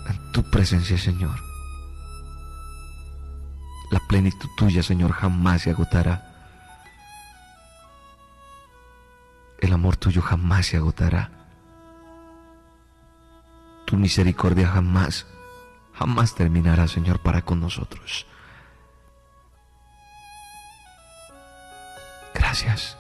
En 0.09 0.33
tu 0.33 0.43
presencia, 0.51 0.99
Señor. 0.99 1.37
La 3.91 4.01
plenitud 4.01 4.49
tuya, 4.57 4.83
Señor, 4.83 5.13
jamás 5.13 5.63
se 5.63 5.71
agotará. 5.71 6.33
El 9.61 9.73
amor 9.73 9.97
tuyo 9.97 10.23
jamás 10.23 10.67
se 10.67 10.77
agotará. 10.77 11.31
Tu 13.85 13.97
misericordia 13.97 14.69
jamás, 14.69 15.27
jamás 15.95 16.35
terminará, 16.35 16.89
Señor, 16.89 17.21
para 17.21 17.43
con 17.43 17.61
nosotros. 17.61 18.27
Gracias. 22.35 22.97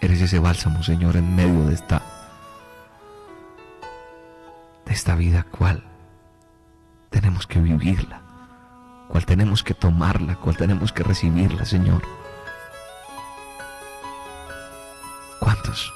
Eres 0.00 0.20
ese 0.20 0.38
bálsamo, 0.38 0.82
Señor, 0.82 1.16
en 1.16 1.34
medio 1.34 1.66
de 1.66 1.74
esta 1.74 2.02
de 4.86 4.92
esta 4.92 5.14
vida 5.14 5.44
cual 5.44 5.84
tenemos 7.10 7.46
que 7.46 7.60
vivirla, 7.60 8.22
cual 9.08 9.24
tenemos 9.24 9.62
que 9.62 9.74
tomarla, 9.74 10.36
cual 10.36 10.56
tenemos 10.56 10.92
que 10.92 11.02
recibirla, 11.02 11.64
Señor. 11.64 12.02
¿Cuántos? 15.38 15.92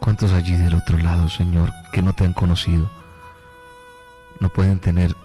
¿Cuántos 0.00 0.32
allí 0.32 0.56
del 0.56 0.74
otro 0.74 0.98
lado, 0.98 1.28
Señor, 1.28 1.72
que 1.92 2.02
no 2.02 2.12
te 2.12 2.24
han 2.24 2.32
conocido, 2.32 2.88
no 4.38 4.48
pueden 4.50 4.78
tener 4.78 5.16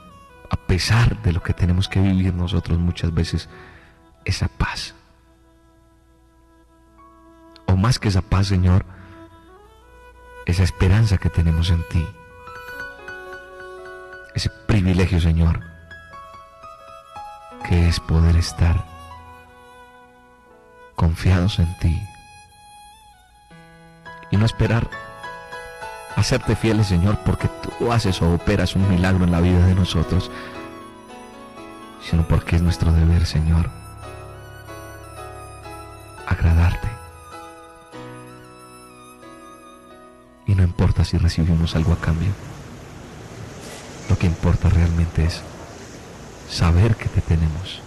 a 0.51 0.57
pesar 0.57 1.21
de 1.21 1.31
lo 1.31 1.41
que 1.41 1.53
tenemos 1.53 1.87
que 1.87 2.01
vivir 2.01 2.33
nosotros 2.33 2.77
muchas 2.77 3.13
veces, 3.13 3.47
esa 4.25 4.49
paz. 4.49 4.93
Más 7.81 7.97
que 7.97 8.09
esa 8.09 8.21
paz, 8.21 8.45
Señor, 8.45 8.85
esa 10.45 10.61
esperanza 10.61 11.17
que 11.17 11.31
tenemos 11.31 11.71
en 11.71 11.83
ti. 11.89 12.07
Ese 14.35 14.51
privilegio, 14.67 15.19
Señor, 15.19 15.61
que 17.67 17.87
es 17.87 17.99
poder 17.99 18.35
estar 18.35 18.85
confiados 20.95 21.57
en 21.57 21.75
ti 21.79 21.99
y 24.29 24.37
no 24.37 24.45
esperar 24.45 24.87
hacerte 26.15 26.55
fieles, 26.55 26.85
Señor, 26.85 27.17
porque 27.25 27.47
tú 27.47 27.91
haces 27.91 28.21
o 28.21 28.31
operas 28.31 28.75
un 28.75 28.87
milagro 28.89 29.23
en 29.23 29.31
la 29.31 29.41
vida 29.41 29.65
de 29.65 29.73
nosotros, 29.73 30.29
sino 32.07 32.27
porque 32.27 32.57
es 32.57 32.61
nuestro 32.61 32.93
deber, 32.93 33.25
Señor, 33.25 33.71
agradarte. 36.27 37.00
Y 40.47 40.55
no 40.55 40.63
importa 40.63 41.05
si 41.05 41.17
recibimos 41.17 41.75
algo 41.75 41.93
a 41.93 41.99
cambio, 41.99 42.31
lo 44.09 44.17
que 44.17 44.27
importa 44.27 44.69
realmente 44.69 45.23
es 45.23 45.41
saber 46.49 46.95
que 46.95 47.07
te 47.09 47.21
tenemos. 47.21 47.81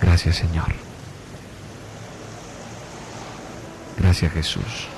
Gracias 0.00 0.36
Señor. 0.36 0.74
Gracias 3.98 4.32
Jesús 4.32 4.88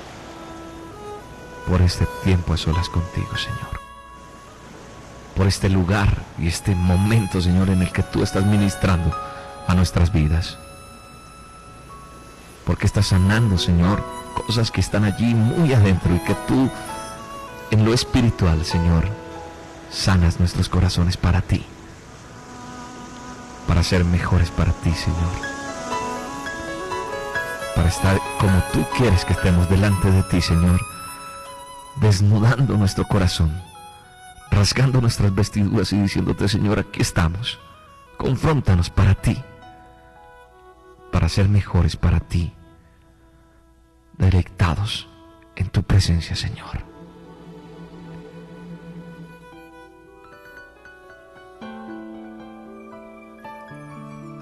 por 1.67 1.81
este 1.81 2.07
tiempo 2.23 2.53
a 2.53 2.57
solas 2.57 2.89
contigo, 2.89 3.35
Señor. 3.37 3.81
Por 5.35 5.47
este 5.47 5.69
lugar 5.69 6.23
y 6.39 6.47
este 6.47 6.73
momento, 6.73 7.41
Señor, 7.41 7.69
en 7.69 7.81
el 7.81 7.91
que 7.91 8.03
tú 8.03 8.23
estás 8.23 8.45
ministrando 8.45 9.15
a 9.67 9.73
nuestras 9.75 10.11
vidas. 10.11 10.57
Porque 12.67 12.85
estás 12.85 13.07
sanando, 13.07 13.57
Señor, 13.57 14.03
cosas 14.45 14.69
que 14.69 14.81
están 14.81 15.05
allí 15.05 15.33
muy 15.33 15.73
adentro 15.73 16.13
y 16.13 16.19
que 16.19 16.35
tú, 16.47 16.69
en 17.71 17.83
lo 17.83 17.93
espiritual, 17.93 18.63
Señor, 18.63 19.07
sanas 19.89 20.39
nuestros 20.39 20.69
corazones 20.69 21.17
para 21.17 21.41
ti. 21.41 21.65
Para 23.67 23.81
ser 23.81 24.05
mejores 24.05 24.51
para 24.51 24.71
ti, 24.73 24.91
Señor 24.91 25.57
para 27.77 27.89
estar 27.89 28.19
como 28.39 28.59
tú 28.73 28.83
quieres 28.97 29.23
que 29.23 29.33
estemos 29.33 29.69
delante 29.69 30.09
de 30.09 30.23
ti, 30.23 30.41
Señor, 30.41 30.81
desnudando 32.01 32.75
nuestro 32.75 33.05
corazón, 33.05 33.51
rasgando 34.49 34.99
nuestras 34.99 35.33
vestiduras 35.35 35.93
y 35.93 36.01
diciéndote, 36.01 36.47
Señor, 36.47 36.79
aquí 36.79 37.03
estamos, 37.03 37.59
confróntanos 38.17 38.89
para 38.89 39.13
ti, 39.13 39.37
para 41.11 41.29
ser 41.29 41.49
mejores 41.49 41.95
para 41.95 42.19
ti, 42.19 42.51
deleitados 44.17 45.07
en 45.55 45.69
tu 45.69 45.83
presencia, 45.83 46.35
Señor. 46.35 46.85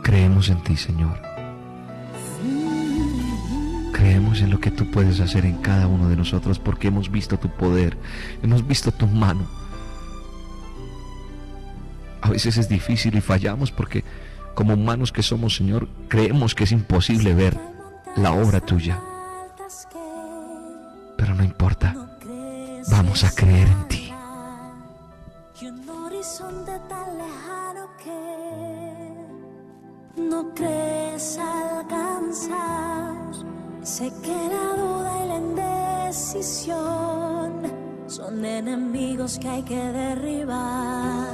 Creemos 0.03 0.49
en 0.49 0.63
ti, 0.63 0.77
Señor 0.77 1.35
Creemos 3.95 4.41
en 4.41 4.51
lo 4.51 4.59
que 4.59 4.71
tú 4.71 4.91
puedes 4.91 5.21
hacer 5.21 5.45
en 5.45 5.55
cada 5.61 5.87
uno 5.87 6.09
de 6.09 6.17
nosotros 6.17 6.59
porque 6.59 6.89
hemos 6.89 7.09
visto 7.09 7.39
tu 7.39 7.47
poder, 7.47 7.97
hemos 8.43 8.67
visto 8.67 8.91
tu 8.91 9.07
mano. 9.07 9.47
A 12.21 12.29
veces 12.29 12.57
es 12.57 12.67
difícil 12.67 13.15
y 13.15 13.21
fallamos 13.21 13.71
porque 13.71 14.03
como 14.53 14.73
humanos 14.73 15.13
que 15.13 15.23
somos, 15.23 15.55
Señor, 15.55 15.87
creemos 16.09 16.53
que 16.53 16.65
es 16.65 16.73
imposible 16.73 17.33
ver 17.33 17.57
la 18.17 18.33
obra 18.33 18.59
tuya. 18.59 18.99
No 21.35 21.43
importa, 21.43 21.93
vamos 22.89 23.23
a 23.23 23.31
creer 23.31 23.67
en 23.67 23.87
ti. 23.87 24.13
no 30.17 30.53
crees 30.53 31.37
alcanzar 31.37 33.15
Sé 33.83 34.11
que 34.23 34.33
la 34.33 34.75
duda 34.81 35.23
y 35.23 35.27
la 35.27 35.37
indecisión 35.37 36.81
son 38.07 38.43
enemigos 38.43 39.37
que 39.37 39.47
hay 39.47 39.61
que 39.61 39.75
derribar. 39.75 41.27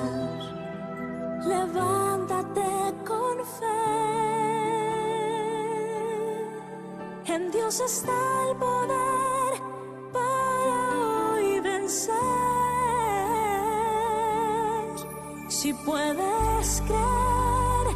Levántate 1.45 2.93
con 3.07 3.37
fe. 3.57 3.81
En 7.33 7.51
Dios 7.51 7.79
está 7.79 8.11
el 8.49 8.57
poder 8.57 9.10
puedes 15.85 16.81
creer, 16.85 17.95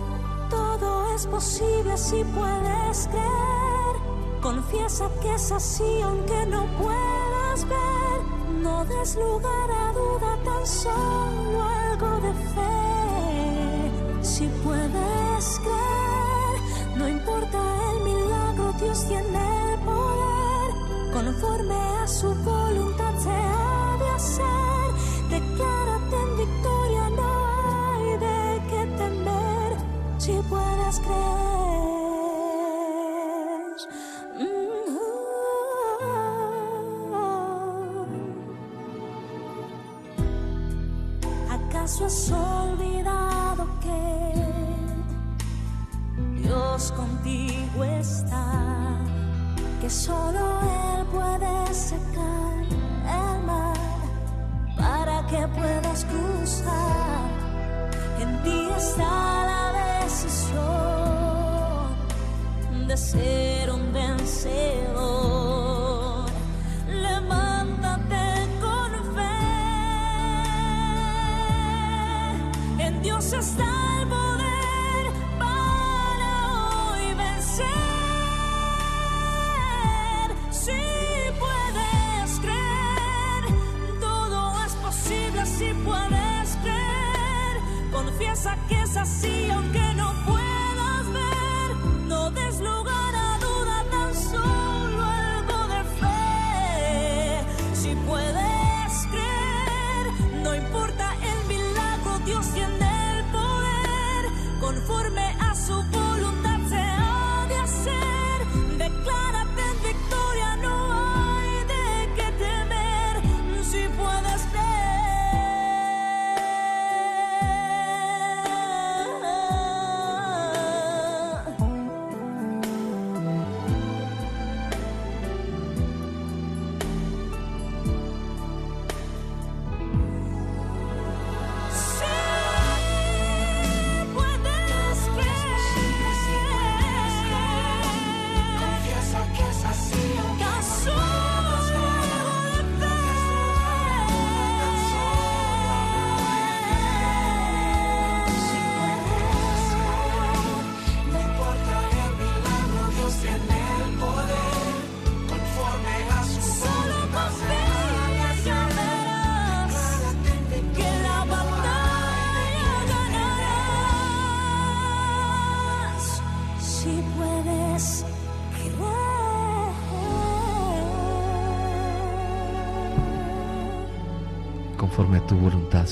todo 0.50 1.16
es 1.16 1.28
posible 1.28 1.98
si 1.98 2.24
puedes 2.24 3.08
creer. 3.08 3.96
Confiesa 4.42 5.10
que 5.22 5.34
es 5.34 5.52
así 5.52 6.02
aunque 6.02 6.46
no 6.48 6.66
puedas 6.78 7.68
ver. 7.68 8.20
No 8.62 8.86
des 8.86 9.16
lugar 9.16 9.72
a 9.72 9.92
duda, 9.94 10.38
tan 10.44 10.66
solo 10.66 11.64
algo 11.64 12.20
de 12.22 12.34
fe. 12.54 14.24
Si 14.24 14.48
puedes 14.64 15.60
creer, 15.60 16.98
no 16.98 17.08
importa 17.08 17.60
el 17.92 18.04
milagro, 18.04 18.74
Dios 18.80 19.06
tiene 19.08 19.74
el 19.74 19.80
poder. 19.80 21.14
Conforme 21.14 21.76
a 21.76 22.08
su 22.08 22.28
voluntad 22.36 22.55
creer. 31.06 31.35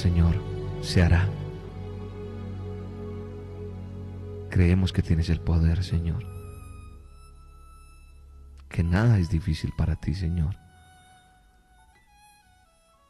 Señor, 0.03 0.35
se 0.81 1.01
hará. 1.01 1.29
Creemos 4.49 4.91
que 4.91 5.01
tienes 5.01 5.29
el 5.29 5.39
poder, 5.39 5.81
Señor. 5.81 6.25
Que 8.67 8.83
nada 8.83 9.17
es 9.17 9.29
difícil 9.29 9.71
para 9.77 9.95
ti, 9.95 10.13
Señor. 10.13 10.57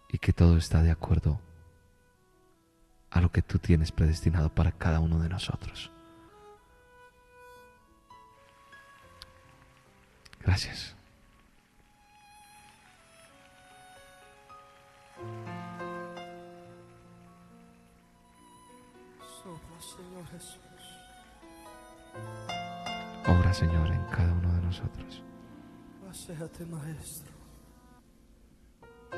Y 0.10 0.20
que 0.20 0.34
todo 0.34 0.56
está 0.56 0.84
de 0.84 0.92
acuerdo 0.92 1.42
a 3.10 3.22
lo 3.22 3.32
que 3.32 3.42
tú 3.42 3.58
tienes 3.58 3.92
predestinado 3.92 4.54
para 4.54 4.72
cada 4.72 5.00
uno 5.00 5.18
de 5.18 5.30
nosotros. 5.30 5.90
Gracias. 10.42 10.96
Jesús. 20.34 20.60
Obra, 23.28 23.54
Señor, 23.54 23.92
en 23.92 24.04
cada 24.06 24.34
uno 24.34 24.54
de 24.54 24.62
nosotros. 24.62 25.24
Paseate, 26.06 26.66
Maestro. 26.66 27.34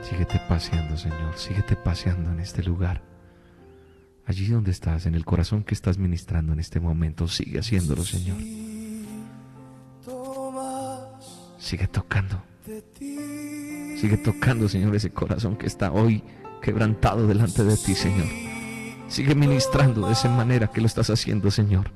Síguete 0.02 0.40
paseando, 0.48 0.98
Señor. 0.98 1.38
Síguete 1.38 1.76
paseando 1.76 2.32
en 2.32 2.40
este 2.40 2.64
lugar. 2.64 3.02
Allí 4.26 4.48
donde 4.48 4.72
estás, 4.72 5.06
en 5.06 5.16
el 5.16 5.24
corazón 5.24 5.64
que 5.64 5.74
estás 5.74 5.98
ministrando 5.98 6.54
en 6.54 6.60
este 6.60 6.80
momento, 6.80 7.28
sigue 7.28 7.60
haciéndolo, 7.60 8.04
Señor. 8.04 8.38
Sigue 11.60 11.88
tocando. 11.88 12.44
Sigue 13.00 14.18
tocando, 14.24 14.68
Señor, 14.68 14.96
ese 14.96 15.12
corazón 15.12 15.56
que 15.56 15.68
está 15.68 15.92
hoy 15.92 16.24
quebrantado 16.62 17.28
delante 17.28 17.64
de 17.64 17.78
ti, 17.78 17.96
Señor. 17.96 18.45
Sigue 19.08 19.36
ministrando 19.36 20.08
de 20.08 20.14
esa 20.14 20.30
manera 20.30 20.68
que 20.68 20.82
lo 20.82 20.88
estás 20.88 21.10
haciendo, 21.10 21.52
Señor. 21.52 21.92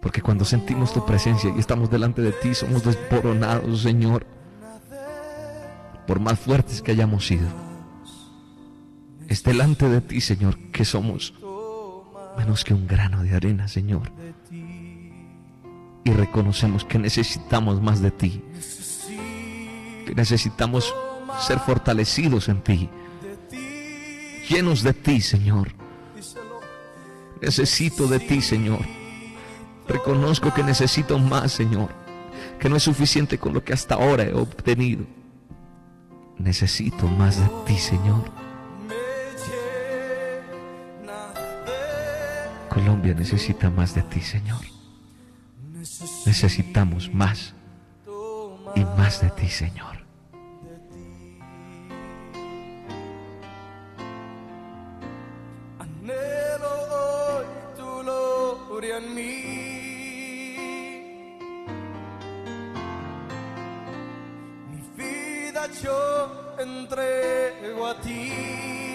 Porque 0.00 0.20
cuando 0.20 0.44
sentimos 0.44 0.92
tu 0.92 1.06
presencia 1.06 1.52
y 1.54 1.60
estamos 1.60 1.90
delante 1.90 2.22
de 2.22 2.32
ti, 2.32 2.54
somos 2.54 2.84
desboronados, 2.84 3.82
Señor. 3.82 4.26
Por 6.06 6.18
más 6.18 6.38
fuertes 6.38 6.82
que 6.82 6.90
hayamos 6.90 7.26
sido. 7.26 7.46
Es 9.28 9.42
delante 9.44 9.88
de 9.88 10.00
ti, 10.00 10.20
Señor, 10.20 10.58
que 10.72 10.84
somos 10.84 11.34
menos 12.36 12.64
que 12.64 12.74
un 12.74 12.86
grano 12.86 13.22
de 13.22 13.34
arena, 13.34 13.68
Señor. 13.68 14.10
Y 16.04 16.10
reconocemos 16.10 16.84
que 16.84 16.98
necesitamos 16.98 17.80
más 17.80 18.00
de 18.02 18.10
ti. 18.10 18.42
Que 20.06 20.14
necesitamos 20.14 20.92
ser 21.40 21.58
fortalecidos 21.58 22.48
en 22.48 22.60
ti. 22.62 22.88
Llenos 24.48 24.82
de 24.82 24.92
ti, 24.92 25.20
Señor. 25.20 25.72
Necesito 27.40 28.06
de 28.06 28.20
ti, 28.20 28.40
Señor. 28.40 28.84
Reconozco 29.88 30.52
que 30.54 30.62
necesito 30.62 31.18
más, 31.18 31.52
Señor. 31.52 31.88
Que 32.58 32.68
no 32.68 32.76
es 32.76 32.82
suficiente 32.82 33.38
con 33.38 33.52
lo 33.54 33.64
que 33.64 33.72
hasta 33.72 33.96
ahora 33.96 34.24
he 34.24 34.32
obtenido. 34.34 35.04
Necesito 36.38 37.06
más 37.06 37.38
de 37.38 37.48
ti, 37.66 37.78
Señor. 37.78 38.22
Colombia 42.68 43.14
necesita 43.14 43.68
más 43.70 43.94
de 43.94 44.02
ti, 44.02 44.20
Señor. 44.20 44.60
Necesitamos 46.24 47.12
más 47.12 47.54
y 48.74 48.84
más 48.96 49.20
de 49.20 49.30
ti, 49.30 49.48
Señor. 49.48 50.01
Vida 65.62 65.80
yo 65.82 66.54
entrego 66.58 67.86
a 67.86 67.94
ti. 68.00 68.91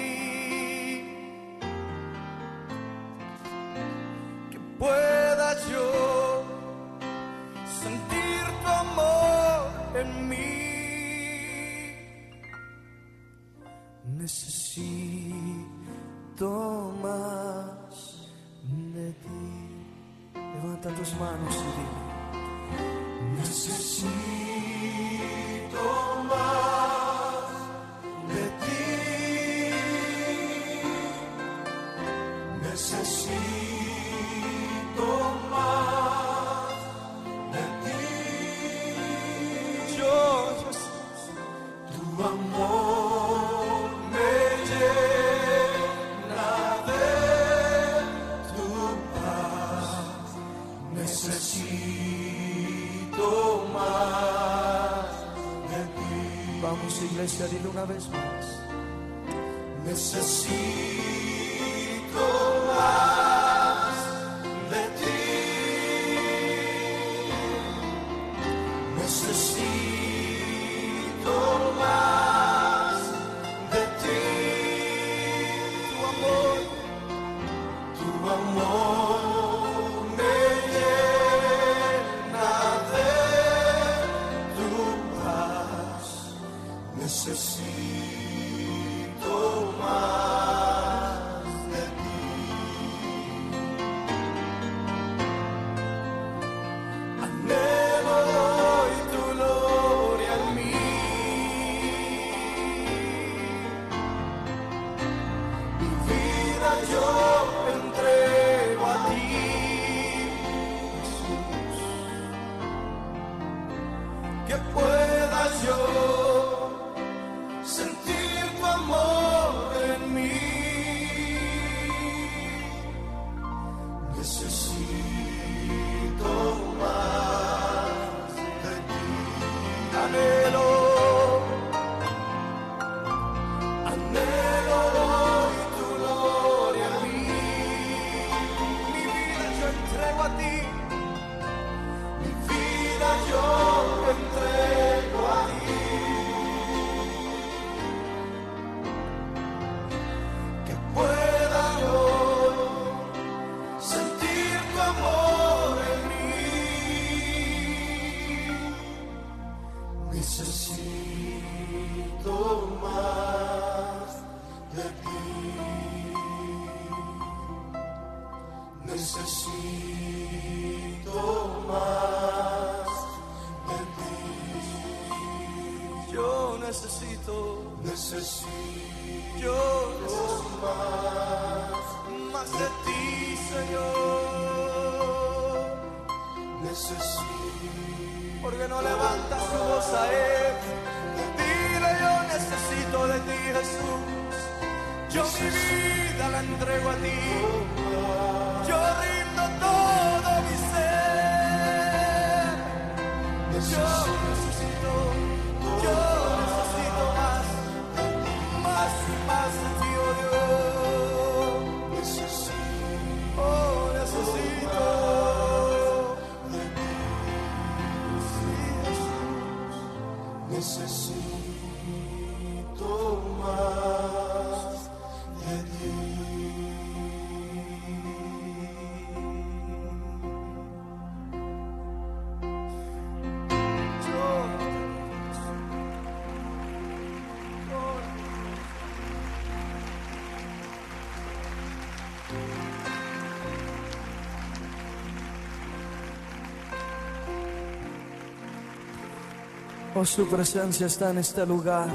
Oh, 249.99 250.05
su 250.05 250.27
presencia 250.27 250.85
está 250.85 251.09
en 251.09 251.17
este 251.17 251.43
lugar. 251.43 251.89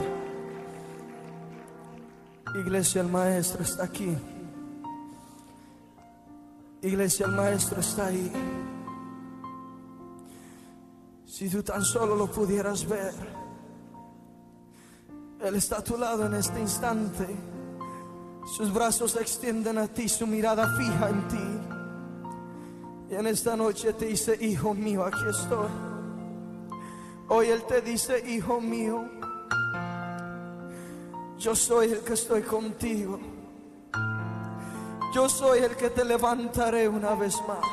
Iglesia, 2.57 3.00
el 3.00 3.07
Maestro 3.07 3.62
está 3.62 3.84
aquí. 3.84 4.16
Iglesia, 6.80 7.26
el 7.26 7.32
Maestro 7.32 7.80
está 7.80 8.07
ahí. 8.07 8.32
Si 11.26 11.48
tú 11.48 11.62
tan 11.62 11.84
solo 11.84 12.16
lo 12.16 12.28
pudieras 12.28 12.88
ver, 12.88 13.14
Él 15.40 15.55
está 15.55 15.76
a 15.78 15.84
tu 15.84 15.96
lado 15.96 16.26
en 16.26 16.34
este 16.34 16.59
instante. 16.59 17.28
Sus 18.57 18.74
brazos 18.74 19.12
se 19.12 19.20
extienden 19.20 19.78
a 19.78 19.86
ti, 19.86 20.09
su 20.09 20.26
mirada 20.26 20.76
fija 20.76 21.09
en 21.09 21.28
ti. 21.28 21.61
Y 23.11 23.14
en 23.14 23.28
esta 23.28 23.55
noche 23.55 23.92
te 23.92 24.07
dice, 24.07 24.36
hijo 24.40 24.74
mío, 24.74 25.05
aquí 25.05 25.22
estoy. 25.30 25.91
Hoy 27.35 27.49
Él 27.49 27.62
te 27.62 27.80
dice, 27.80 28.22
hijo 28.28 28.61
mío, 28.61 29.09
yo 31.39 31.57
soy 31.57 31.93
el 31.93 32.01
que 32.01 32.12
estoy 32.12 32.43
contigo. 32.43 33.18
Yo 35.14 35.30
soy 35.30 35.61
el 35.61 35.74
que 35.74 35.89
te 35.89 36.05
levantaré 36.05 36.87
una 36.91 37.14
vez 37.14 37.41
más. 37.49 37.64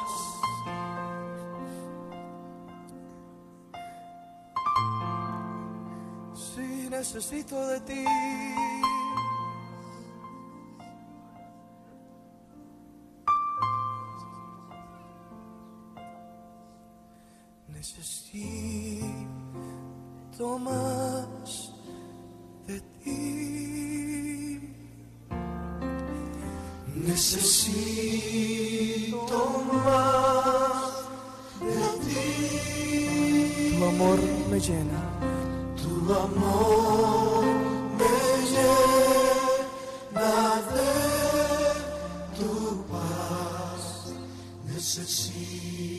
Sí, 6.34 6.88
necesito 6.90 7.68
de 7.68 7.82
ti. 7.82 8.06
Necesito 17.80 19.08
más 20.60 21.72
de 22.68 22.82
ti. 23.02 24.60
Necesito 27.08 28.04
más 29.82 30.92
de 31.62 31.82
ti. 32.04 33.78
Tu 33.78 33.86
amor 33.86 34.20
me 34.52 34.60
llena. 34.60 35.02
Tu 35.82 35.94
amor 36.14 37.46
me 38.00 38.16
llena 38.52 39.32
de 40.74 40.92
tu 42.38 42.52
paz. 42.92 43.84
Necesito 44.68 45.99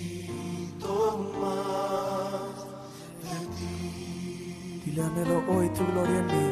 Dile 4.90 5.04
anhelo 5.04 5.44
hoy 5.46 5.68
tu 5.68 5.86
gloria 5.86 6.18
en 6.18 6.26
mí. 6.26 6.46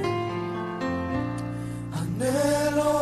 Anhelo 1.92 2.92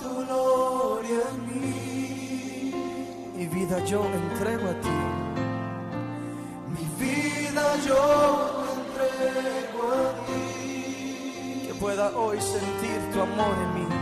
tu 0.00 0.08
gloria 0.24 1.20
en 1.32 1.38
mí. 1.46 2.72
Mi 3.36 3.46
vida 3.46 3.84
yo 3.84 4.06
entrego 4.06 4.68
a 4.70 4.80
ti. 4.80 4.98
Mi 6.74 6.84
vida 6.98 7.64
yo 7.86 8.02
entrego 8.74 9.82
a 9.92 10.26
ti. 10.26 11.66
Que 11.66 11.74
pueda 11.74 12.16
hoy 12.16 12.40
sentir 12.40 13.00
tu 13.12 13.20
amor 13.20 13.54
en 13.64 13.74
mí. 13.74 13.97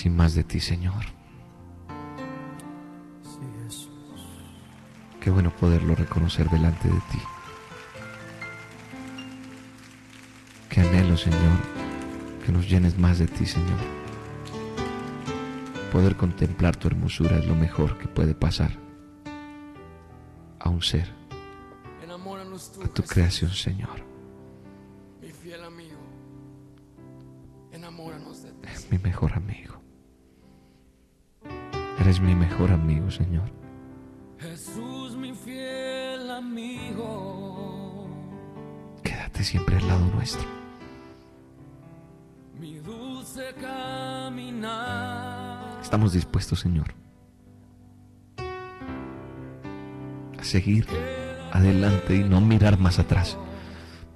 Más 0.00 0.06
y 0.06 0.10
más 0.10 0.34
de 0.34 0.44
ti, 0.44 0.60
Señor. 0.60 1.04
Qué 5.20 5.30
bueno 5.30 5.50
poderlo 5.50 5.94
reconocer 5.94 6.48
delante 6.48 6.88
de 6.88 7.00
ti. 7.10 7.18
Qué 10.70 10.80
anhelo, 10.80 11.16
Señor, 11.16 11.58
que 12.44 12.52
nos 12.52 12.68
llenes 12.68 12.96
más 12.98 13.18
de 13.18 13.26
ti, 13.26 13.44
Señor. 13.44 13.78
Poder 15.92 16.16
contemplar 16.16 16.76
tu 16.76 16.88
hermosura 16.88 17.36
es 17.36 17.46
lo 17.46 17.54
mejor 17.54 17.98
que 17.98 18.08
puede 18.08 18.34
pasar 18.34 18.70
a 20.60 20.68
un 20.70 20.80
ser, 20.80 21.12
a 22.82 22.88
tu 22.88 23.02
creación, 23.02 23.50
Señor. 23.50 24.02
mi 25.20 25.30
fiel 25.30 25.62
amigo. 25.64 25.98
Enamóranos 27.72 28.42
de 28.42 28.52
ti. 28.52 28.68
Es 28.72 28.90
mi 28.90 28.98
mejor 28.98 29.32
amigo. 29.34 29.80
Eres 32.00 32.18
mi 32.20 32.34
mejor 32.34 32.72
amigo, 32.72 33.10
Señor. 33.10 33.50
Jesús, 34.38 35.16
mi 35.16 35.34
fiel 35.34 36.30
amigo. 36.30 38.08
Quédate 39.02 39.44
siempre 39.44 39.76
al 39.76 39.86
lado 39.86 40.06
nuestro. 40.14 40.48
Mi 42.58 42.78
dulce 42.78 43.54
caminar. 43.60 44.80
Estamos 45.82 46.14
dispuestos, 46.14 46.60
Señor, 46.60 46.94
a 50.38 50.44
seguir 50.44 50.86
adelante 51.52 52.16
y 52.16 52.24
no 52.24 52.40
mirar 52.40 52.78
más 52.78 52.98
atrás. 52.98 53.36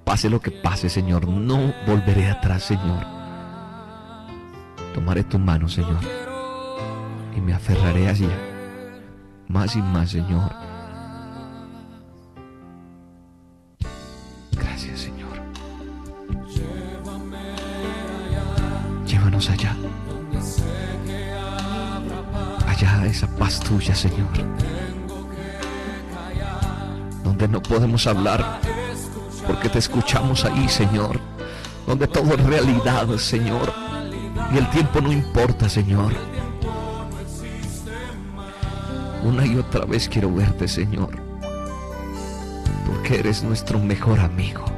Pase 0.03 0.29
lo 0.29 0.39
que 0.41 0.49
pase, 0.51 0.89
Señor, 0.89 1.27
no 1.27 1.73
volveré 1.85 2.29
atrás, 2.29 2.63
Señor. 2.63 3.05
Tomaré 4.93 5.23
tu 5.23 5.37
mano, 5.37 5.67
Señor, 5.67 5.99
y 7.35 7.41
me 7.41 7.53
aferraré 7.53 8.07
allí, 8.07 8.29
más 9.47 9.75
y 9.75 9.81
más, 9.81 10.11
Señor. 10.11 10.51
Gracias, 14.51 15.01
Señor. 15.01 15.41
Llévanos 19.05 19.49
allá. 19.49 19.75
Allá 22.67 22.99
a 23.01 23.05
esa 23.05 23.27
paz 23.37 23.59
tuya, 23.59 23.93
Señor. 23.93 24.27
Donde 27.23 27.47
no 27.47 27.61
podemos 27.61 28.07
hablar 28.07 28.59
porque 29.45 29.69
te 29.69 29.79
escuchamos 29.79 30.45
ahí, 30.45 30.67
Señor. 30.69 31.19
Donde 31.85 32.07
todo 32.07 32.33
es 32.33 32.43
realidad, 32.43 33.07
Señor. 33.17 33.73
Y 34.53 34.57
el 34.57 34.69
tiempo 34.69 35.01
no 35.01 35.11
importa, 35.11 35.67
Señor. 35.69 36.13
Una 39.25 39.43
y 39.43 39.57
otra 39.57 39.85
vez 39.85 40.07
quiero 40.07 40.31
verte, 40.31 40.67
Señor. 40.67 41.09
Porque 42.85 43.17
eres 43.17 43.41
nuestro 43.41 43.79
mejor 43.79 44.19
amigo. 44.19 44.74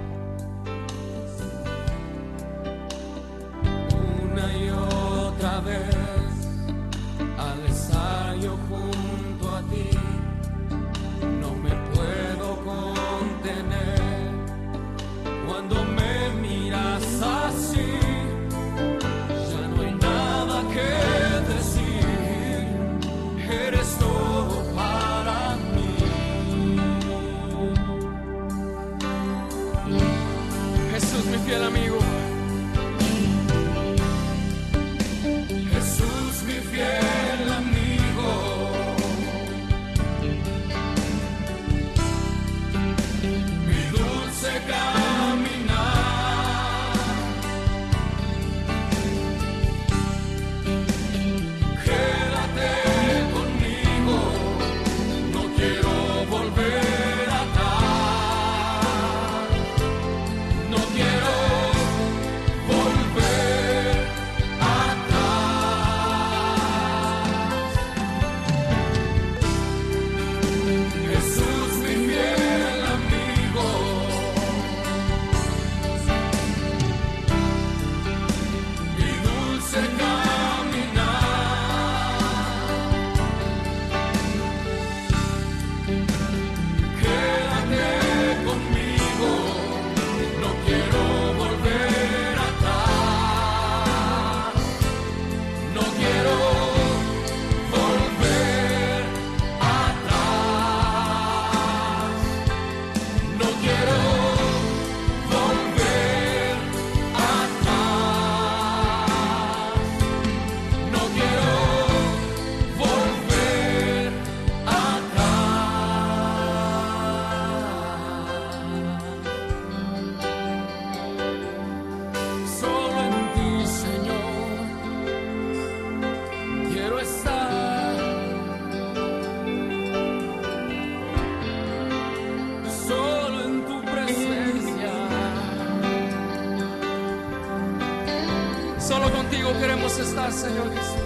Queremos 139.59 139.97
estar, 139.99 140.31
Señor 140.31 140.69
Jesús. 140.73 140.97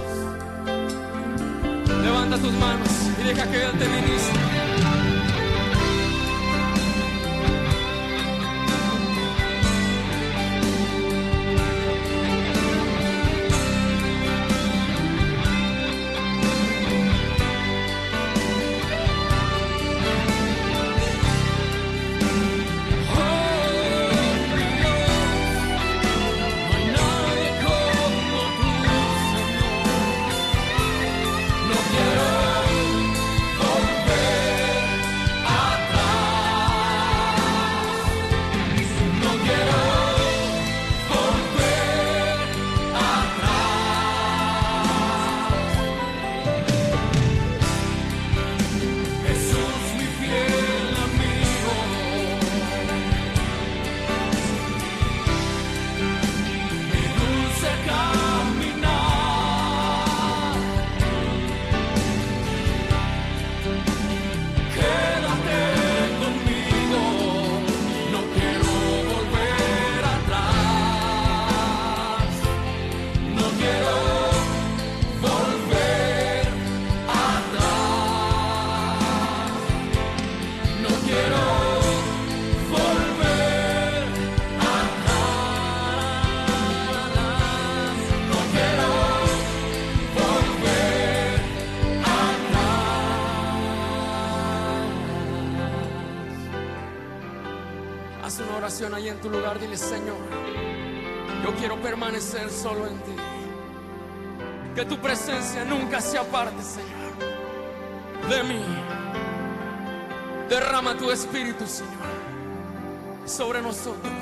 Levanta 2.03 2.37
tus 2.37 2.53
manos 2.53 2.89
y 3.19 3.27
deja 3.27 3.49
que 3.49 3.63
Él 3.63 3.71
te 3.71 3.87
ministre. 3.87 4.60
oración 98.81 98.95
ahí 98.95 99.09
en 99.09 99.21
tu 99.21 99.29
lugar, 99.29 99.59
dile 99.59 99.77
Señor, 99.77 100.17
yo 101.43 101.53
quiero 101.55 101.79
permanecer 101.81 102.49
solo 102.49 102.87
en 102.87 102.97
ti. 103.01 103.15
Que 104.75 104.85
tu 104.85 104.97
presencia 104.97 105.63
nunca 105.65 106.01
se 106.01 106.17
aparte, 106.17 106.61
Señor, 106.63 108.29
de 108.29 108.43
mí. 108.43 108.63
Derrama 110.49 110.97
tu 110.97 111.11
espíritu, 111.11 111.65
Señor, 111.67 111.91
sobre 113.25 113.61
nosotros. 113.61 114.13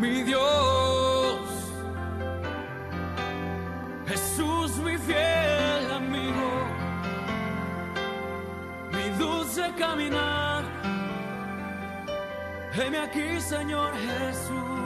Mi 0.00 0.22
Dios, 0.22 1.38
Jesús, 4.06 4.76
mi 4.78 4.96
fiel 4.98 5.92
amigo, 5.92 6.50
mi 8.92 9.08
dulce 9.18 9.72
caminar. 9.76 10.47
Heme 12.78 12.98
aquí, 12.98 13.40
Señor 13.40 13.92
Jesús. 13.96 14.77